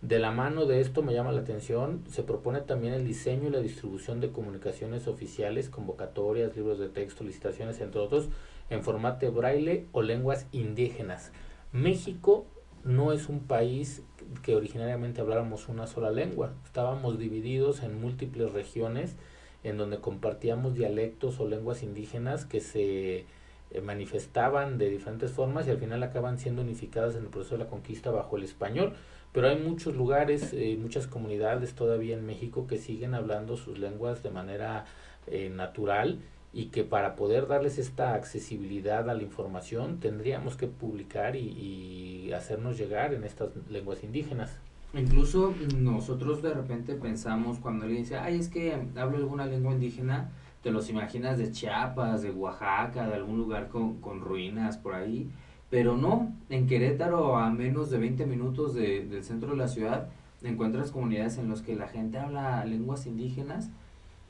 [0.01, 3.51] De la mano de esto me llama la atención, se propone también el diseño y
[3.51, 8.29] la distribución de comunicaciones oficiales, convocatorias, libros de texto, licitaciones, entre otros,
[8.69, 11.33] en formato braille o lenguas indígenas.
[11.73, 12.45] México
[12.85, 14.01] no es un país
[14.43, 19.15] que originariamente habláramos una sola lengua, estábamos divididos en múltiples regiones
[19.63, 23.25] en donde compartíamos dialectos o lenguas indígenas que se
[23.71, 27.63] eh, manifestaban de diferentes formas y al final acaban siendo unificadas en el proceso de
[27.63, 28.93] la conquista bajo el español.
[29.31, 34.23] Pero hay muchos lugares, eh, muchas comunidades todavía en México que siguen hablando sus lenguas
[34.23, 34.85] de manera
[35.27, 36.19] eh, natural
[36.51, 42.31] y que para poder darles esta accesibilidad a la información tendríamos que publicar y, y
[42.33, 44.57] hacernos llegar en estas lenguas indígenas.
[44.93, 50.31] Incluso nosotros de repente pensamos cuando alguien dice, ay, es que hablo alguna lengua indígena,
[50.63, 55.29] te los imaginas de Chiapas, de Oaxaca, de algún lugar con, con ruinas por ahí,
[55.69, 60.09] pero no, en Querétaro, a menos de 20 minutos de, del centro de la ciudad,
[60.41, 63.69] encuentras comunidades en las que la gente habla lenguas indígenas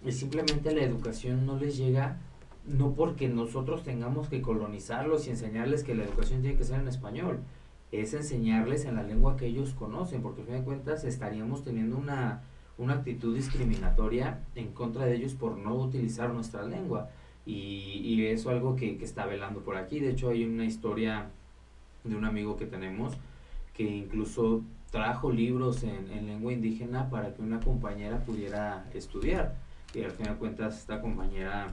[0.05, 2.17] y simplemente la educación no les llega,
[2.65, 6.87] no porque nosotros tengamos que colonizarlos y enseñarles que la educación tiene que ser en
[6.87, 7.39] español,
[7.91, 11.97] es enseñarles en la lengua que ellos conocen, porque al fin de cuentas estaríamos teniendo
[11.97, 12.43] una,
[12.77, 17.09] una actitud discriminatoria en contra de ellos por no utilizar nuestra lengua.
[17.45, 19.99] Y, y eso es algo que, que, está velando por aquí.
[19.99, 21.29] De hecho, hay una historia
[22.03, 23.13] de un amigo que tenemos
[23.73, 29.55] que incluso trajo libros en, en lengua indígena para que una compañera pudiera estudiar.
[29.93, 31.67] Y al final de cuentas, esta compañera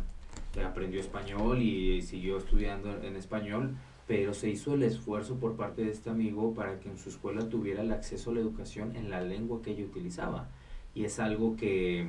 [0.64, 3.76] aprendió español y siguió estudiando en español,
[4.06, 7.48] pero se hizo el esfuerzo por parte de este amigo para que en su escuela
[7.48, 10.48] tuviera el acceso a la educación en la lengua que ella utilizaba.
[10.94, 12.08] Y es algo que,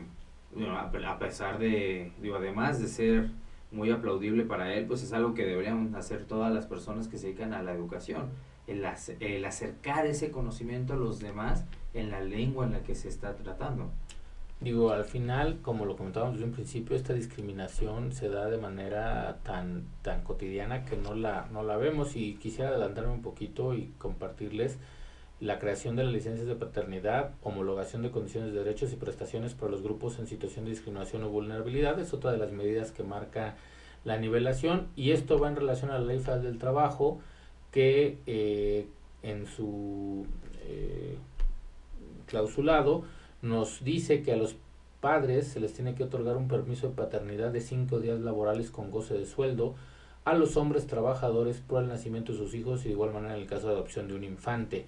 [0.54, 3.32] bueno, a pesar de, digo, además de ser
[3.72, 7.28] muy aplaudible para él, pues es algo que deberían hacer todas las personas que se
[7.28, 8.30] dedican a la educación,
[8.68, 13.36] el acercar ese conocimiento a los demás en la lengua en la que se está
[13.36, 13.92] tratando.
[14.60, 19.38] Digo, al final, como lo comentábamos desde un principio, esta discriminación se da de manera
[19.44, 22.16] tan, tan cotidiana que no la, no la vemos.
[22.16, 24.80] Y quisiera adelantarme un poquito y compartirles
[25.40, 29.72] la creación de las licencias de paternidad, homologación de condiciones de derechos y prestaciones para
[29.72, 33.56] los grupos en situación de discriminación o vulnerabilidad, es otra de las medidas que marca
[34.04, 34.88] la nivelación.
[34.96, 37.20] Y esto va en relación a la ley federal del trabajo
[37.72, 38.88] que eh,
[39.22, 40.26] en su
[40.64, 41.18] eh,
[42.26, 43.04] clausulado
[43.42, 44.56] nos dice que a los
[45.00, 48.92] padres se les tiene que otorgar un permiso de paternidad de cinco días laborales con
[48.92, 49.76] goce de sueldo
[50.26, 53.42] a los hombres trabajadores por el nacimiento de sus hijos y de igual manera en
[53.42, 54.86] el caso de adopción de un infante.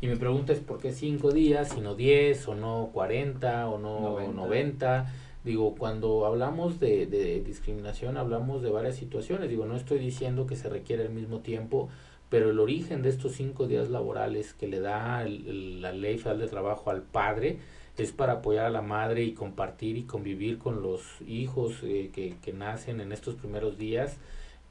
[0.00, 3.78] Y me pregunta es por qué cinco días, y no diez, o no cuarenta, o
[3.78, 5.12] no noventa.
[5.44, 9.48] Digo, cuando hablamos de, de, discriminación, hablamos de varias situaciones.
[9.48, 11.88] Digo, no estoy diciendo que se requiere el mismo tiempo,
[12.28, 16.48] pero el origen de estos cinco días laborales que le da la ley federal de
[16.48, 17.58] trabajo al padre
[18.02, 22.36] es para apoyar a la madre y compartir y convivir con los hijos eh, que,
[22.42, 24.16] que nacen en estos primeros días.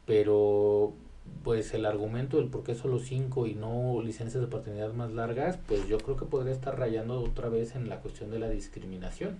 [0.05, 0.93] Pero
[1.43, 5.59] pues el argumento del por qué solo cinco y no licencias de paternidad más largas,
[5.67, 9.37] pues yo creo que podría estar rayando otra vez en la cuestión de la discriminación.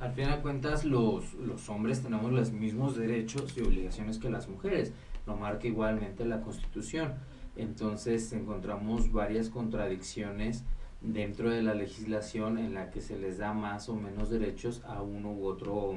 [0.00, 4.48] Al fin de cuentas, los, los hombres tenemos los mismos derechos y obligaciones que las
[4.48, 4.92] mujeres,
[5.26, 7.12] lo marca igualmente la Constitución.
[7.56, 10.64] Entonces encontramos varias contradicciones
[11.02, 15.02] dentro de la legislación en la que se les da más o menos derechos a
[15.02, 15.94] uno u otro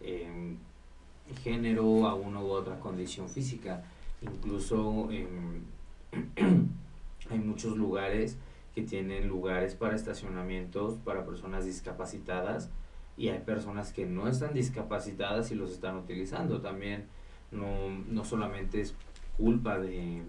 [0.00, 0.56] eh,
[1.42, 3.84] género, a una u otra condición física.
[4.22, 5.64] Incluso em,
[7.30, 8.38] hay muchos lugares
[8.74, 12.70] que tienen lugares para estacionamientos para personas discapacitadas
[13.18, 16.62] y hay personas que no están discapacitadas y los están utilizando.
[16.62, 17.04] También
[17.50, 18.94] no, no solamente es
[19.36, 20.22] culpa de,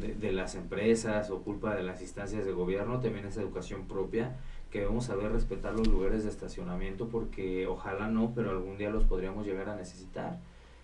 [0.00, 4.36] de, las empresas o culpa de las instancias de gobierno, también es educación propia
[4.70, 9.04] que debemos saber respetar los lugares de estacionamiento porque ojalá no, pero algún día los
[9.04, 10.38] podríamos llegar a necesitar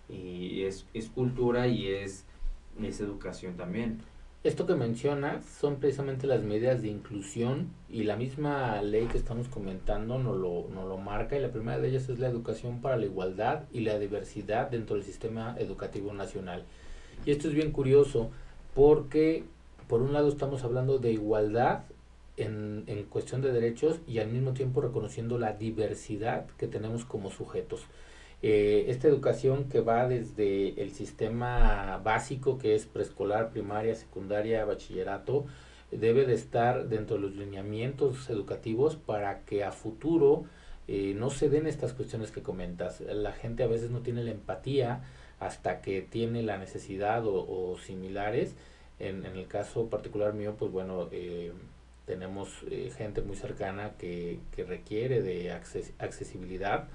[0.09, 2.25] y es, es cultura y es,
[2.81, 4.01] es educación también.
[4.43, 9.47] Esto que mencionas son precisamente las medidas de inclusión y la misma ley que estamos
[9.47, 12.97] comentando nos lo, nos lo marca y la primera de ellas es la educación para
[12.97, 16.65] la igualdad y la diversidad dentro del sistema educativo nacional.
[17.25, 18.31] Y esto es bien curioso
[18.73, 19.43] porque
[19.87, 21.83] por un lado estamos hablando de igualdad
[22.37, 27.29] en, en cuestión de derechos y al mismo tiempo reconociendo la diversidad que tenemos como
[27.29, 27.87] sujetos.
[28.45, 35.45] Eh, esta educación que va desde el sistema básico, que es preescolar, primaria, secundaria, bachillerato,
[35.91, 40.43] debe de estar dentro de los lineamientos educativos para que a futuro
[40.89, 42.99] eh, no se den estas cuestiones que comentas.
[42.99, 45.03] La gente a veces no tiene la empatía
[45.45, 48.55] hasta que tiene la necesidad o, similares.
[48.99, 51.51] En, en, el caso particular mío, pues bueno, eh,
[52.05, 52.49] tenemos
[52.97, 56.87] gente muy cercana que, que requiere de accesibilidad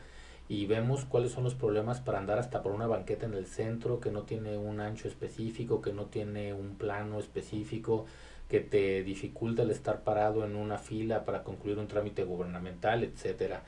[0.48, 4.00] y vemos cuáles son los problemas para andar hasta por una banqueta en el centro
[4.00, 8.06] que no tiene un ancho específico, que no tiene un plano específico,
[8.48, 13.62] que te dificulta el estar parado en una fila para concluir un trámite gubernamental, etcétera.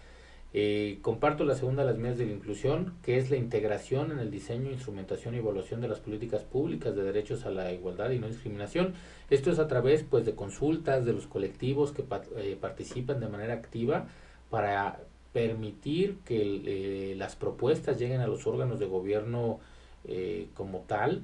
[0.52, 4.18] Eh, comparto la segunda de las medidas de la inclusión, que es la integración en
[4.18, 8.18] el diseño, instrumentación y evaluación de las políticas públicas de derechos a la igualdad y
[8.18, 8.94] no discriminación.
[9.30, 12.04] Esto es a través pues, de consultas de los colectivos que
[12.36, 14.08] eh, participan de manera activa
[14.50, 15.00] para
[15.32, 19.60] permitir que eh, las propuestas lleguen a los órganos de gobierno
[20.04, 21.22] eh, como tal.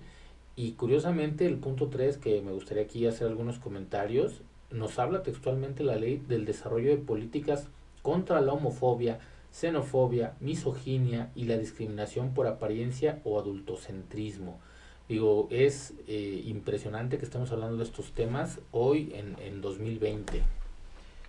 [0.54, 5.84] Y curiosamente el punto 3, que me gustaría aquí hacer algunos comentarios, nos habla textualmente
[5.84, 7.68] la ley del desarrollo de políticas
[8.06, 9.18] contra la homofobia,
[9.50, 14.60] xenofobia, misoginia y la discriminación por apariencia o adultocentrismo.
[15.08, 20.40] Digo, es eh, impresionante que estemos hablando de estos temas hoy en, en 2020.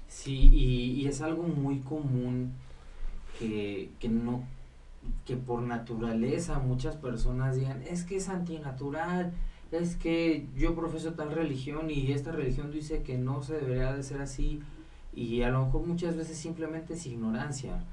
[0.07, 2.53] Sí, y, y es algo muy común
[3.39, 4.43] que, que no
[5.25, 9.31] que por naturaleza muchas personas digan es que es antinatural
[9.71, 14.03] es que yo profeso tal religión y esta religión dice que no se debería de
[14.03, 14.61] ser así
[15.17, 17.83] y a lo mejor muchas veces simplemente es ignorancia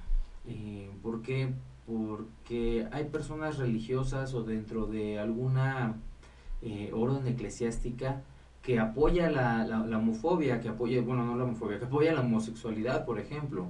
[0.46, 1.54] eh, ¿por qué?
[1.86, 5.96] porque hay personas religiosas o dentro de alguna
[6.62, 8.22] eh, orden eclesiástica
[8.62, 13.04] que apoya la, la, homofobia, que apoya, bueno, no la homofobia, que apoya la homosexualidad,
[13.04, 13.66] por ejemplo.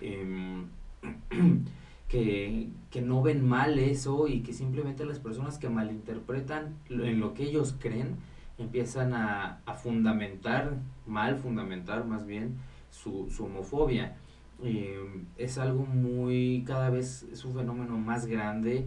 [0.00, 0.64] Eh,
[2.08, 7.34] que, que, no ven mal eso y que simplemente las personas que malinterpretan en lo
[7.34, 8.16] que ellos creen
[8.56, 12.56] empiezan a, a fundamentar, mal fundamentar más bien,
[12.90, 14.16] su, homofobia.
[14.62, 14.98] Eh,
[15.36, 18.86] es algo muy, cada vez es un fenómeno más grande,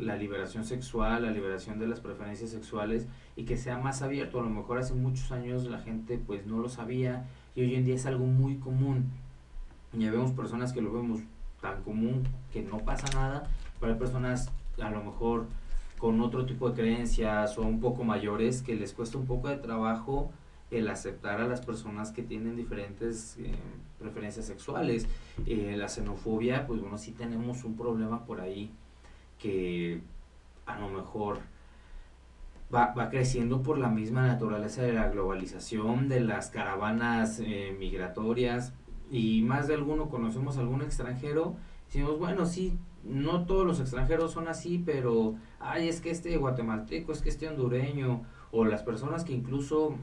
[0.00, 4.40] la liberación sexual, la liberación de las preferencias sexuales y que sea más abierto.
[4.40, 7.84] A lo mejor hace muchos años la gente pues no lo sabía y hoy en
[7.84, 9.10] día es algo muy común
[9.92, 11.20] y vemos personas que lo vemos
[11.60, 15.46] tan común que no pasa nada, pero hay personas a lo mejor
[15.98, 19.56] con otro tipo de creencias o un poco mayores que les cuesta un poco de
[19.56, 20.30] trabajo
[20.70, 23.52] el aceptar a las personas que tienen diferentes eh,
[23.98, 25.06] preferencias sexuales.
[25.46, 28.70] Eh, la xenofobia, pues bueno, sí tenemos un problema por ahí
[29.38, 30.00] que
[30.66, 31.38] a lo mejor
[32.72, 38.72] va, va creciendo por la misma naturaleza de la globalización, de las caravanas eh, migratorias,
[39.10, 41.56] y más de alguno conocemos a algún extranjero,
[41.86, 47.10] decimos, bueno, sí, no todos los extranjeros son así, pero, ay, es que este guatemalteco,
[47.12, 49.96] es que este hondureño, o las personas que incluso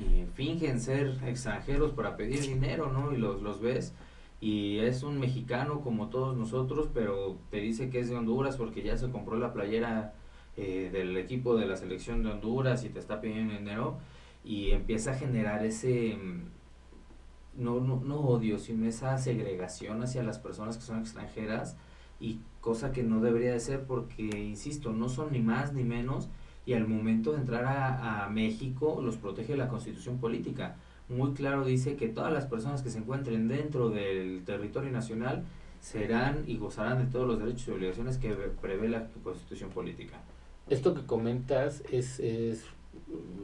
[0.00, 3.12] eh, fingen ser extranjeros para pedir dinero, ¿no?
[3.12, 3.94] Y los, los ves
[4.42, 8.82] y es un mexicano como todos nosotros, pero te dice que es de Honduras porque
[8.82, 10.14] ya se compró la playera
[10.56, 13.98] eh, del equipo de la selección de Honduras y te está pidiendo dinero
[14.44, 20.40] y empieza a generar ese mm, no, no, no odio, sino esa segregación hacia las
[20.40, 21.76] personas que son extranjeras
[22.18, 26.28] y cosa que no debería de ser porque, insisto, no son ni más ni menos
[26.64, 30.76] y al momento de entrar a, México los protege la constitución política
[31.08, 35.44] muy claro dice que todas las personas que se encuentren dentro del territorio nacional
[35.80, 40.20] serán y gozarán de todos los derechos y obligaciones que prevé la constitución política.
[40.70, 42.64] Esto que comentas es, es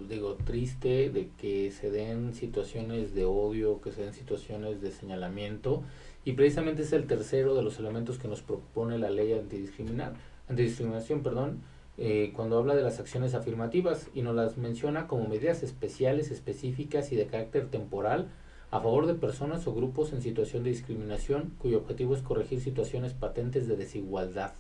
[0.09, 5.83] digo, triste de que se den situaciones de odio, que se den situaciones de señalamiento,
[6.25, 10.15] y precisamente es el tercero de los elementos que nos propone la ley antidiscriminar,
[10.49, 11.61] antidiscriminación, perdón,
[11.99, 17.11] eh, cuando habla de las acciones afirmativas y nos las menciona como medidas especiales, específicas
[17.11, 18.29] y de carácter temporal
[18.71, 23.15] a favor de personas o grupos en situación de discriminación cuyo objetivo es corregir situaciones
[23.15, 24.53] patentes de desigualdad.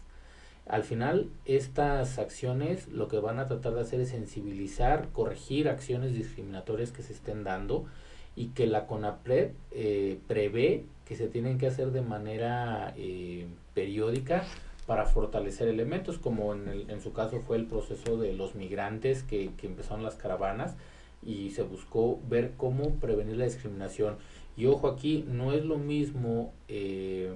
[0.67, 6.15] Al final, estas acciones lo que van a tratar de hacer es sensibilizar, corregir acciones
[6.15, 7.87] discriminatorias que se estén dando
[8.35, 14.45] y que la CONAPRED eh, prevé que se tienen que hacer de manera eh, periódica
[14.89, 19.23] para fortalecer elementos, como en, el, en su caso fue el proceso de los migrantes
[19.23, 20.77] que, que empezaron las caravanas
[21.23, 24.17] y se buscó ver cómo prevenir la discriminación.
[24.57, 27.31] Y ojo aquí, no es lo mismo eh,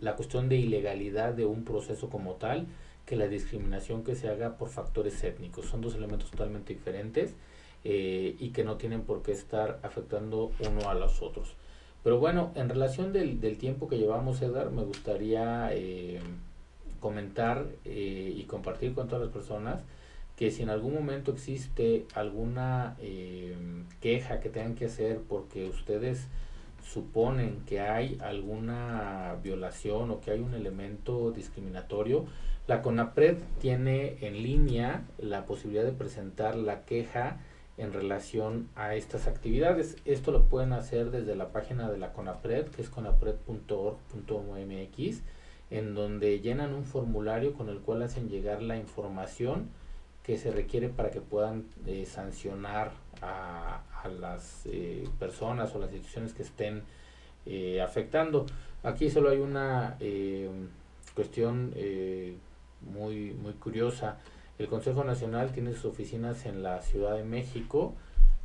[0.00, 2.66] la cuestión de ilegalidad de un proceso como tal
[3.06, 5.66] que la discriminación que se haga por factores étnicos.
[5.66, 7.36] Son dos elementos totalmente diferentes
[7.84, 11.54] eh, y que no tienen por qué estar afectando uno a los otros.
[12.02, 16.18] Pero bueno, en relación del, del tiempo que llevamos, Edgar, me gustaría eh,
[17.06, 19.84] comentar eh, y compartir con todas las personas
[20.34, 23.56] que si en algún momento existe alguna eh,
[24.00, 26.26] queja que tengan que hacer porque ustedes
[26.84, 32.26] suponen que hay alguna violación o que hay un elemento discriminatorio,
[32.66, 37.38] la CONAPRED tiene en línea la posibilidad de presentar la queja
[37.78, 39.96] en relación a estas actividades.
[40.04, 45.22] Esto lo pueden hacer desde la página de la CONAPRED, que es conapred.org.mx
[45.70, 49.68] en donde llenan un formulario con el cual hacen llegar la información
[50.22, 52.92] que se requiere para que puedan eh, sancionar
[53.22, 53.82] a,
[54.20, 56.82] las eh, personas o las instituciones que estén
[57.44, 58.46] eh, afectando.
[58.82, 60.48] Aquí solo hay una eh,
[61.14, 61.74] cuestión
[62.82, 64.18] muy, muy curiosa.
[64.58, 67.94] El Consejo Nacional tiene sus oficinas en la Ciudad de México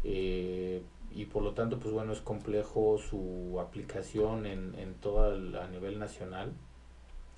[0.03, 5.67] y por lo tanto, pues bueno, es complejo su aplicación en, en todo el, a
[5.67, 6.53] nivel nacional.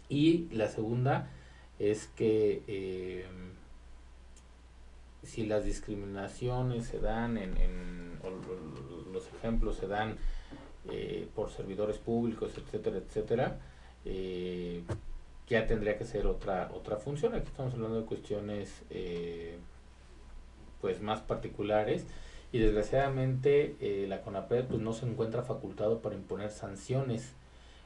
[0.10, 1.30] Y la segunda
[1.80, 3.26] es que eh,
[5.24, 10.18] si las discriminaciones se dan en, en o los ejemplos se dan
[10.90, 13.60] eh, por servidores públicos, etcétera, etcétera,
[14.06, 14.84] eh,
[15.48, 17.36] ya tendría que ser otra otra función.
[17.36, 19.58] Aquí estamos hablando de cuestiones eh,
[20.82, 22.06] pues más particulares
[22.52, 27.34] y desgraciadamente la CONAPRED pues no se encuentra facultado para imponer sanciones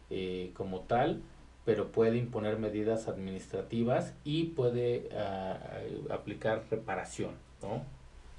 [0.10, 1.22] eh, como tal
[1.68, 7.84] pero puede imponer medidas administrativas y puede uh, aplicar reparación, ¿no?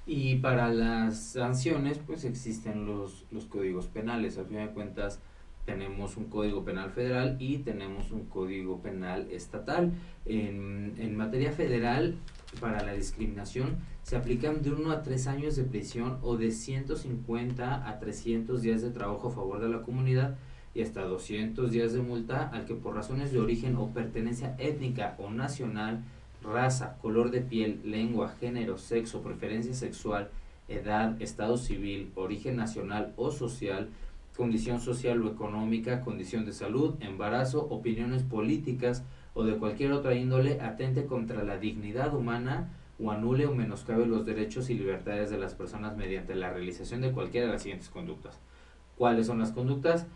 [0.06, 4.38] Y para las sanciones, pues existen los, los códigos penales.
[4.38, 5.20] Al fin de cuentas,
[5.66, 9.92] tenemos un código penal federal y tenemos un código penal estatal.
[10.24, 12.14] En, en materia federal,
[12.62, 17.90] para la discriminación, se aplican de 1 a 3 años de prisión o de 150
[17.90, 20.38] a 300 días de trabajo a favor de la comunidad
[20.78, 25.16] y hasta 200 días de multa al que por razones de origen o pertenencia étnica
[25.18, 26.04] o nacional,
[26.40, 30.30] raza, color de piel, lengua, género, sexo, preferencia sexual,
[30.68, 33.88] edad, estado civil, origen nacional o social,
[34.36, 39.02] condición social o económica, condición de salud, embarazo, opiniones políticas
[39.34, 42.68] o de cualquier otra índole atente contra la dignidad humana
[43.02, 47.10] o anule o menoscabe los derechos y libertades de las personas mediante la realización de
[47.10, 48.38] cualquiera de las siguientes conductas.
[48.96, 50.06] ¿Cuáles son las conductas?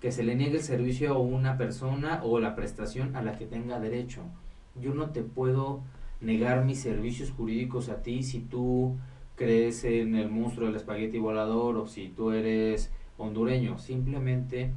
[0.00, 3.46] Que se le niegue el servicio a una persona o la prestación a la que
[3.46, 4.22] tenga derecho.
[4.80, 5.82] Yo no te puedo
[6.20, 8.96] negar mis servicios jurídicos a ti si tú
[9.36, 13.78] crees en el monstruo del espagueti volador o si tú eres hondureño.
[13.78, 14.70] Simplemente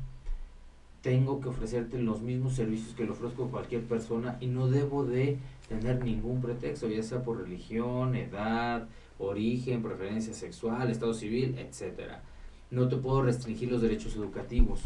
[1.02, 5.06] tengo que ofrecerte los mismos servicios que le ofrezco a cualquier persona y no debo
[5.06, 8.88] de tener ningún pretexto, ya sea por religión, edad,
[9.20, 12.24] origen, preferencia sexual, estado civil, etcétera.
[12.72, 14.82] No te puedo restringir los derechos educativos.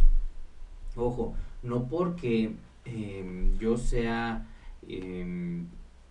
[0.98, 2.52] Ojo, no porque
[2.86, 4.48] em, yo sea
[4.88, 5.68] em,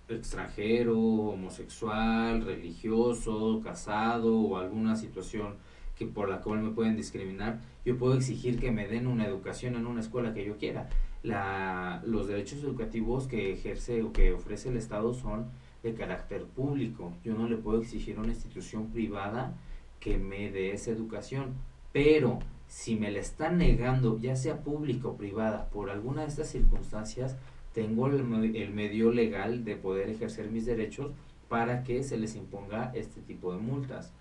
[0.09, 5.57] extranjero, homosexual, religioso, casado o alguna situación
[5.97, 9.77] que por la cual me pueden discriminar, yo puedo exigir que me den una educación
[9.77, 10.89] en una escuela que yo quiera.
[11.23, 15.47] La, los derechos educativos que ejerce o que ofrece el Estado son
[15.83, 17.13] de carácter público.
[17.25, 19.55] Yo no le puedo exigir a una institución privada
[20.01, 21.55] que me dé esa educación,
[21.93, 26.49] pero si me la están negando, ya sea pública o privada, por alguna de estas
[26.49, 27.37] circunstancias,
[27.73, 31.13] tengo el, medio legal de poder ejercer mis derechos
[31.49, 34.13] para que se les imponga este tipo de multas.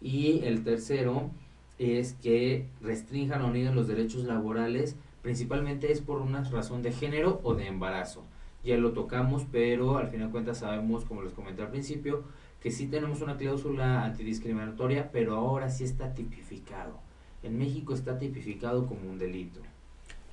[0.00, 1.30] Y el tercero
[1.78, 7.40] es que restrinjan o nieguen los derechos laborales, principalmente es por una razón de género
[7.44, 8.24] o de embarazo.
[8.64, 12.24] Ya lo tocamos, pero al final de cuentas sabemos, como les comenté al principio,
[12.62, 17.01] que sí tenemos una cláusula antidiscriminatoria, pero ahora sí está tipificado.
[17.42, 19.60] En México está tipificado como un delito.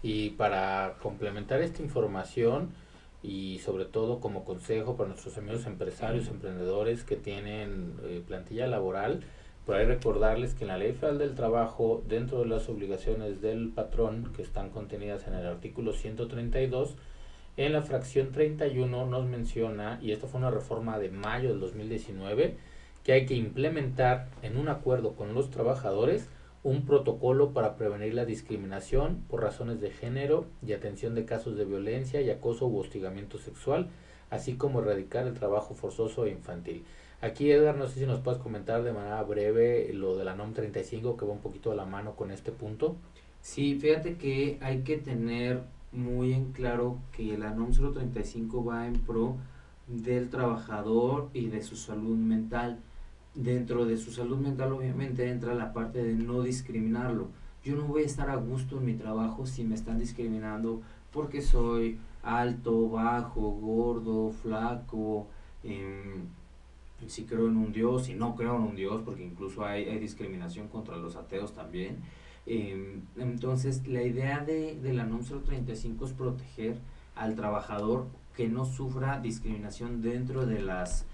[0.02, 2.70] Y para complementar esta información
[3.22, 9.22] y sobre todo como consejo para nuestros amigos empresarios, emprendedores que tienen eh, plantilla laboral,
[9.66, 13.70] por ahí recordarles que en la Ley Federal del Trabajo, dentro de las obligaciones del
[13.70, 16.96] patrón que están contenidas en el artículo 132,
[17.58, 22.56] en la fracción 31 nos menciona, y esto fue una reforma de mayo del 2019,
[23.04, 26.30] que hay que implementar en un acuerdo con los trabajadores
[26.64, 31.66] un protocolo para prevenir la discriminación por razones de género y atención de casos de
[31.66, 33.90] violencia y acoso u hostigamiento sexual,
[34.30, 36.84] así como erradicar el trabajo forzoso e infantil.
[37.22, 40.54] Aquí, Edgar, no sé si nos puedes comentar de manera breve lo de la NOM
[40.54, 42.96] 35, que va un poquito a la mano con este punto.
[43.42, 49.00] Sí, fíjate que hay que tener muy en claro que la NOM 035 va en
[49.00, 49.36] pro
[49.88, 52.80] del trabajador y de su salud mental.
[53.40, 57.30] Dentro de su salud mental obviamente entra la parte de no discriminarlo.
[57.64, 60.82] Yo no voy a estar a gusto en mi trabajo si me están discriminando
[61.14, 65.28] porque soy alto, bajo, gordo, flaco,
[65.64, 66.26] em,
[67.08, 70.68] si creo en un Dios, y no creo en un Dios, porque incluso hay, discriminación
[70.68, 72.00] contra los ateos también.
[72.46, 76.78] Em, entonces, la idea de, de la NOM 035 es proteger
[77.16, 81.06] al trabajador que no sufra discriminación dentro de las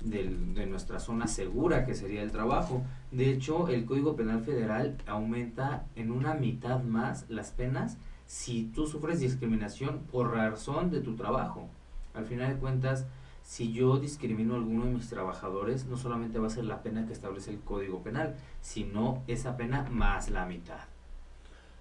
[0.00, 2.82] de nuestra zona segura que sería el trabajo.
[3.10, 8.86] De hecho, el Código Penal Federal aumenta en una mitad más las penas si tú
[8.86, 11.68] sufres discriminación por razón de tu trabajo.
[12.14, 13.06] Al final de cuentas,
[13.42, 17.06] si yo discrimino a alguno de mis trabajadores, no solamente va a ser la pena
[17.06, 20.80] que establece el Código Penal, sino esa pena más la mitad.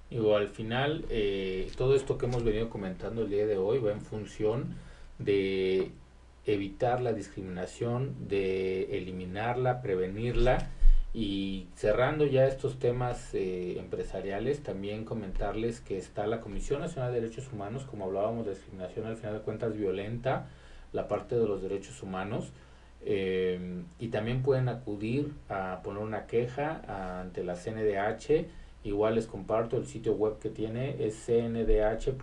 [0.10, 3.92] Y al final, eh, todo esto que hemos venido comentando el día de hoy va
[3.92, 4.76] en función
[5.18, 5.92] de
[6.46, 10.70] evitar la discriminación, de eliminarla, prevenirla
[11.14, 17.22] y cerrando ya estos temas eh, empresariales, también comentarles que está la Comisión Nacional de
[17.22, 20.48] Derechos Humanos, como hablábamos de discriminación al final de cuentas violenta,
[20.92, 22.52] la parte de los derechos humanos.
[23.06, 28.48] Eh, y también pueden acudir a poner una queja ante la CNDH.
[28.84, 32.18] Igual les comparto el sitio web que tiene, es cndh.org.mx,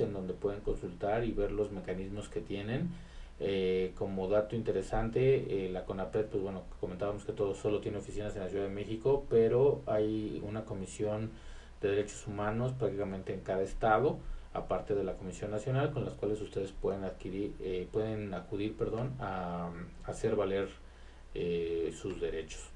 [0.00, 2.90] en donde pueden consultar y ver los mecanismos que tienen.
[3.38, 8.34] Eh, como dato interesante, eh, la CONAPRED, pues bueno, comentábamos que todo solo tiene oficinas
[8.34, 11.30] en la Ciudad de México, pero hay una comisión
[11.80, 14.18] de derechos humanos prácticamente en cada estado
[14.56, 19.14] aparte de la Comisión Nacional, con las cuales ustedes pueden adquirir, eh, pueden acudir, perdón,
[19.20, 19.70] a,
[20.04, 20.68] hacer valer
[21.34, 22.70] eh, sus derechos.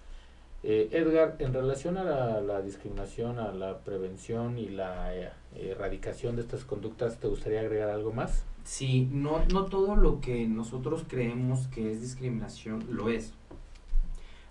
[0.63, 6.65] Eh, Edgar, en relación a la, discriminación, a la prevención y la erradicación de estas
[6.65, 8.45] conductas, ¿te gustaría agregar algo más?
[8.65, 13.33] Sí, no, no todo lo que nosotros creemos que es discriminación lo es.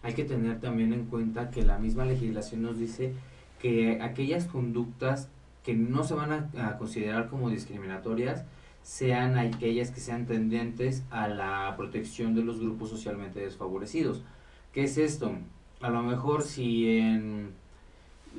[0.01, 3.13] Hay que tener también en cuenta que la misma legislación nos dice
[3.59, 5.29] que aquellas conductas
[5.63, 8.45] que no se van a, considerar como discriminatorias
[8.81, 14.23] sean aquellas que sean tendentes a la protección de los grupos socialmente desfavorecidos.
[14.73, 15.33] ¿Qué es esto?
[15.81, 17.51] A lo mejor si en,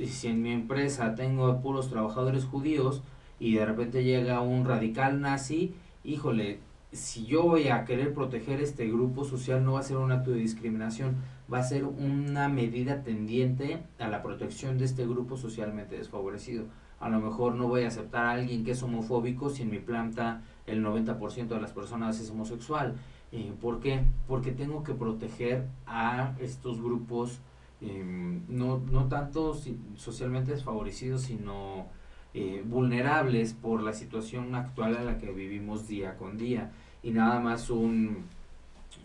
[0.07, 3.03] si en mi empresa tengo puros trabajadores judíos
[3.39, 5.75] y de repente llega un radical nazi,
[6.05, 6.59] híjole,
[6.93, 10.33] si yo voy a querer proteger este grupo social no va a ser un acto
[10.33, 11.17] de discriminación,
[11.53, 16.65] va a ser una medida tendiente a la protección de este grupo socialmente desfavorecido
[17.01, 19.79] a lo mejor no voy a aceptar a alguien que es homofóbico si en mi
[19.79, 22.95] planta el 90% de las personas es homosexual.
[23.33, 24.03] Eh, ¿Por qué?
[24.27, 27.39] Porque tengo que proteger a estos grupos
[27.81, 29.55] em, no, no tanto
[29.97, 31.87] socialmente desfavorecidos, sino
[32.35, 36.71] eh, vulnerables por la situación actual en la que vivimos día con día.
[37.03, 38.25] Y nada más un,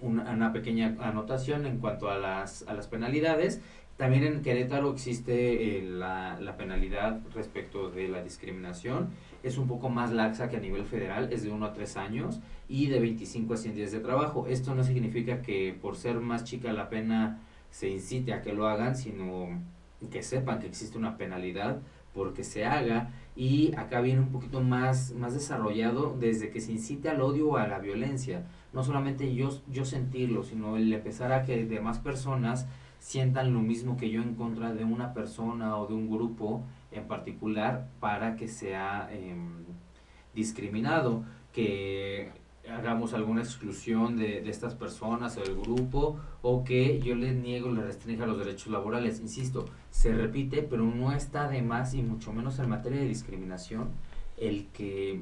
[0.01, 3.61] una, una pequeña anotación en cuanto a las, a las penalidades
[3.97, 9.09] También en Querétaro existe eh, la, la, penalidad respecto de la discriminación.
[9.45, 12.39] Es un poco más laxa que a nivel federal, es de 1 a 3 años
[12.67, 14.47] y de 25 a 100 días de trabajo.
[14.47, 18.67] Esto no significa que por ser más chica la pena se incite a que lo
[18.67, 19.61] hagan, sino
[20.09, 21.79] que sepan que existe una penalidad
[22.11, 27.09] porque se haga y acá viene un poquito más, más desarrollado desde que se incite
[27.09, 28.47] al odio o a la violencia.
[28.75, 32.67] No solamente yo, yo sentirlo, sino el empezar a que demás personas
[32.99, 37.07] sientan lo mismo que yo en contra de una persona o de un grupo en
[37.07, 39.63] particular para que sea em,
[40.33, 41.23] discriminado,
[41.53, 42.31] que
[42.69, 47.71] hagamos alguna exclusión de, de estas personas o del grupo o que yo les niego,
[47.71, 49.21] le restrinja los derechos laborales.
[49.21, 53.89] Insisto, se repite, pero no está de más y mucho menos en materia de discriminación
[54.37, 55.21] el que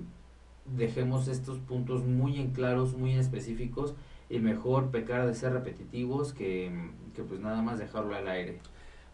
[0.65, 3.95] dejemos estos puntos muy en claros, muy específicos
[4.29, 6.71] y mejor pecar de ser repetitivos que,
[7.15, 8.59] que pues nada más dejarlo al aire.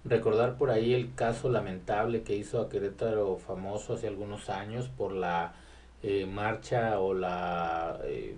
[0.05, 5.11] Recordar por ahí el caso lamentable que hizo a Querétaro famoso hace algunos años por
[5.11, 5.53] la
[6.03, 8.37] eh, marcha o la eh,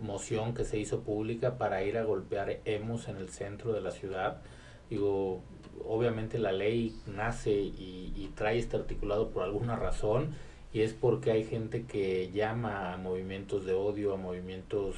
[0.00, 3.90] moción que se hizo pública para ir a golpear hemos en el centro de la
[3.90, 4.40] ciudad.
[4.88, 5.42] Digo,
[5.86, 10.34] obviamente la ley nace y trae este articulado por alguna razón
[10.74, 14.96] y es porque hay gente que llama a movimientos de odio, a movimientos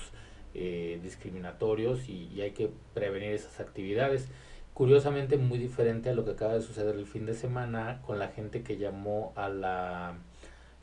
[0.55, 4.27] eh, discriminatorios y, y, hay que prevenir esas actividades.
[4.73, 8.29] Curiosamente muy diferente a lo que acaba de suceder el fin de semana con la
[8.29, 10.17] gente que llamó a la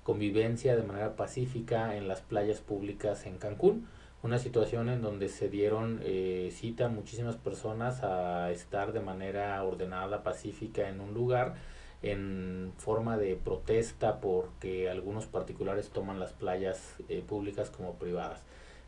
[0.04, 3.88] convivencia de manera pacífica en las playas públicas en Cancún.
[4.22, 10.22] Una situación en donde se dieron eh, cita muchísimas personas a estar de manera ordenada,
[10.22, 11.56] pacífica en un lugar
[12.04, 18.42] en forma de protesta porque algunos particulares toman las playas eh, públicas como privadas.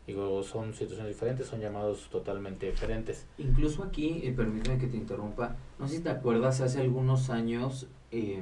[0.05, 3.25] Digo, son situaciones diferentes, son llamados totalmente diferentes.
[3.39, 7.87] Incluso aquí, eh, permíteme que te interrumpa, no sé si te acuerdas, hace algunos años,
[8.11, 8.39] eh,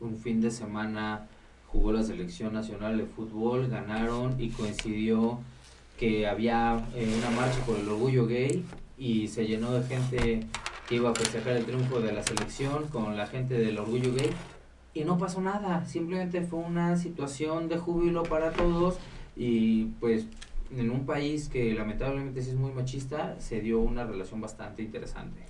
[0.00, 1.26] un fin de semana
[1.66, 5.40] jugó la selección nacional de fútbol, ganaron y coincidió
[5.98, 8.64] que había eh, una marcha por el orgullo gay
[8.96, 10.46] y se llenó de gente
[10.90, 14.30] que iba a festejar el triunfo de la selección con la gente del orgullo gay
[14.92, 18.98] y no pasó nada, simplemente fue una situación de júbilo para todos
[19.36, 20.26] y pues
[20.76, 25.40] en un país que lamentablemente sí es muy machista se dio una relación bastante interesante.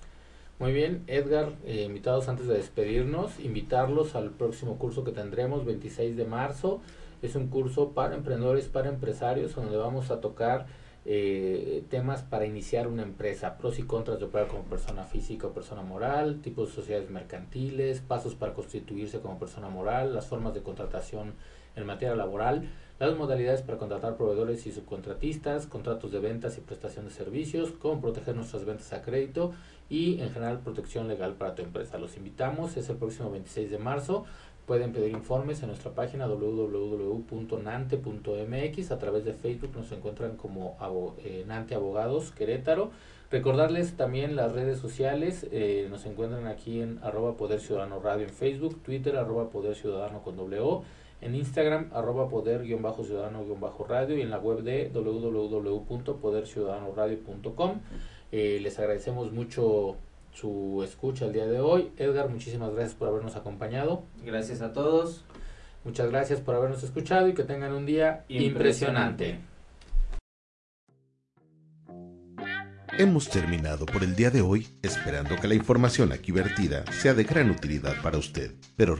[0.59, 6.17] Muy bien, Edgar, eh, invitados antes de despedirnos, invitarlos al próximo curso que tendremos 26
[6.17, 6.81] de marzo.
[7.23, 10.67] Es un curso para emprendedores, para empresarios, donde vamos a tocar
[11.03, 15.51] eh, temas para iniciar una empresa, pros y contras de operar como persona física o
[15.51, 20.61] persona moral, tipos de sociedades mercantiles, pasos para constituirse como persona moral, las formas de
[20.61, 21.33] contratación
[21.75, 27.05] en materia laboral, las modalidades para contratar proveedores y subcontratistas, contratos de ventas y prestación
[27.05, 29.53] de servicios, cómo proteger nuestras ventas a crédito
[29.89, 31.97] y en general protección legal para tu empresa.
[31.97, 34.25] Los invitamos, es el próximo 26 de marzo.
[34.65, 38.91] Pueden pedir informes en nuestra página www.nante.mx.
[38.91, 40.77] A través de Facebook nos encuentran como
[41.23, 42.91] eh, Nante Abogados Querétaro.
[43.29, 45.45] Recordarles también las redes sociales.
[45.51, 50.21] Eh, nos encuentran aquí en arroba Poder Ciudadano Radio en Facebook, Twitter arroba Poder Ciudadano
[50.21, 50.83] con W
[51.21, 57.79] en Instagram arroba poder-ciudadano-radio y en la web de www.poderciudadanoradio.com.
[58.31, 59.95] Eh, les agradecemos mucho
[60.33, 61.91] su escucha el día de hoy.
[61.97, 64.03] Edgar, muchísimas gracias por habernos acompañado.
[64.23, 65.23] Gracias a todos.
[65.83, 69.39] Muchas gracias por habernos escuchado y que tengan un día impresionante.
[72.97, 77.23] Hemos terminado por el día de hoy, esperando que la información aquí vertida sea de
[77.23, 78.51] gran utilidad para usted.
[78.75, 78.89] Pero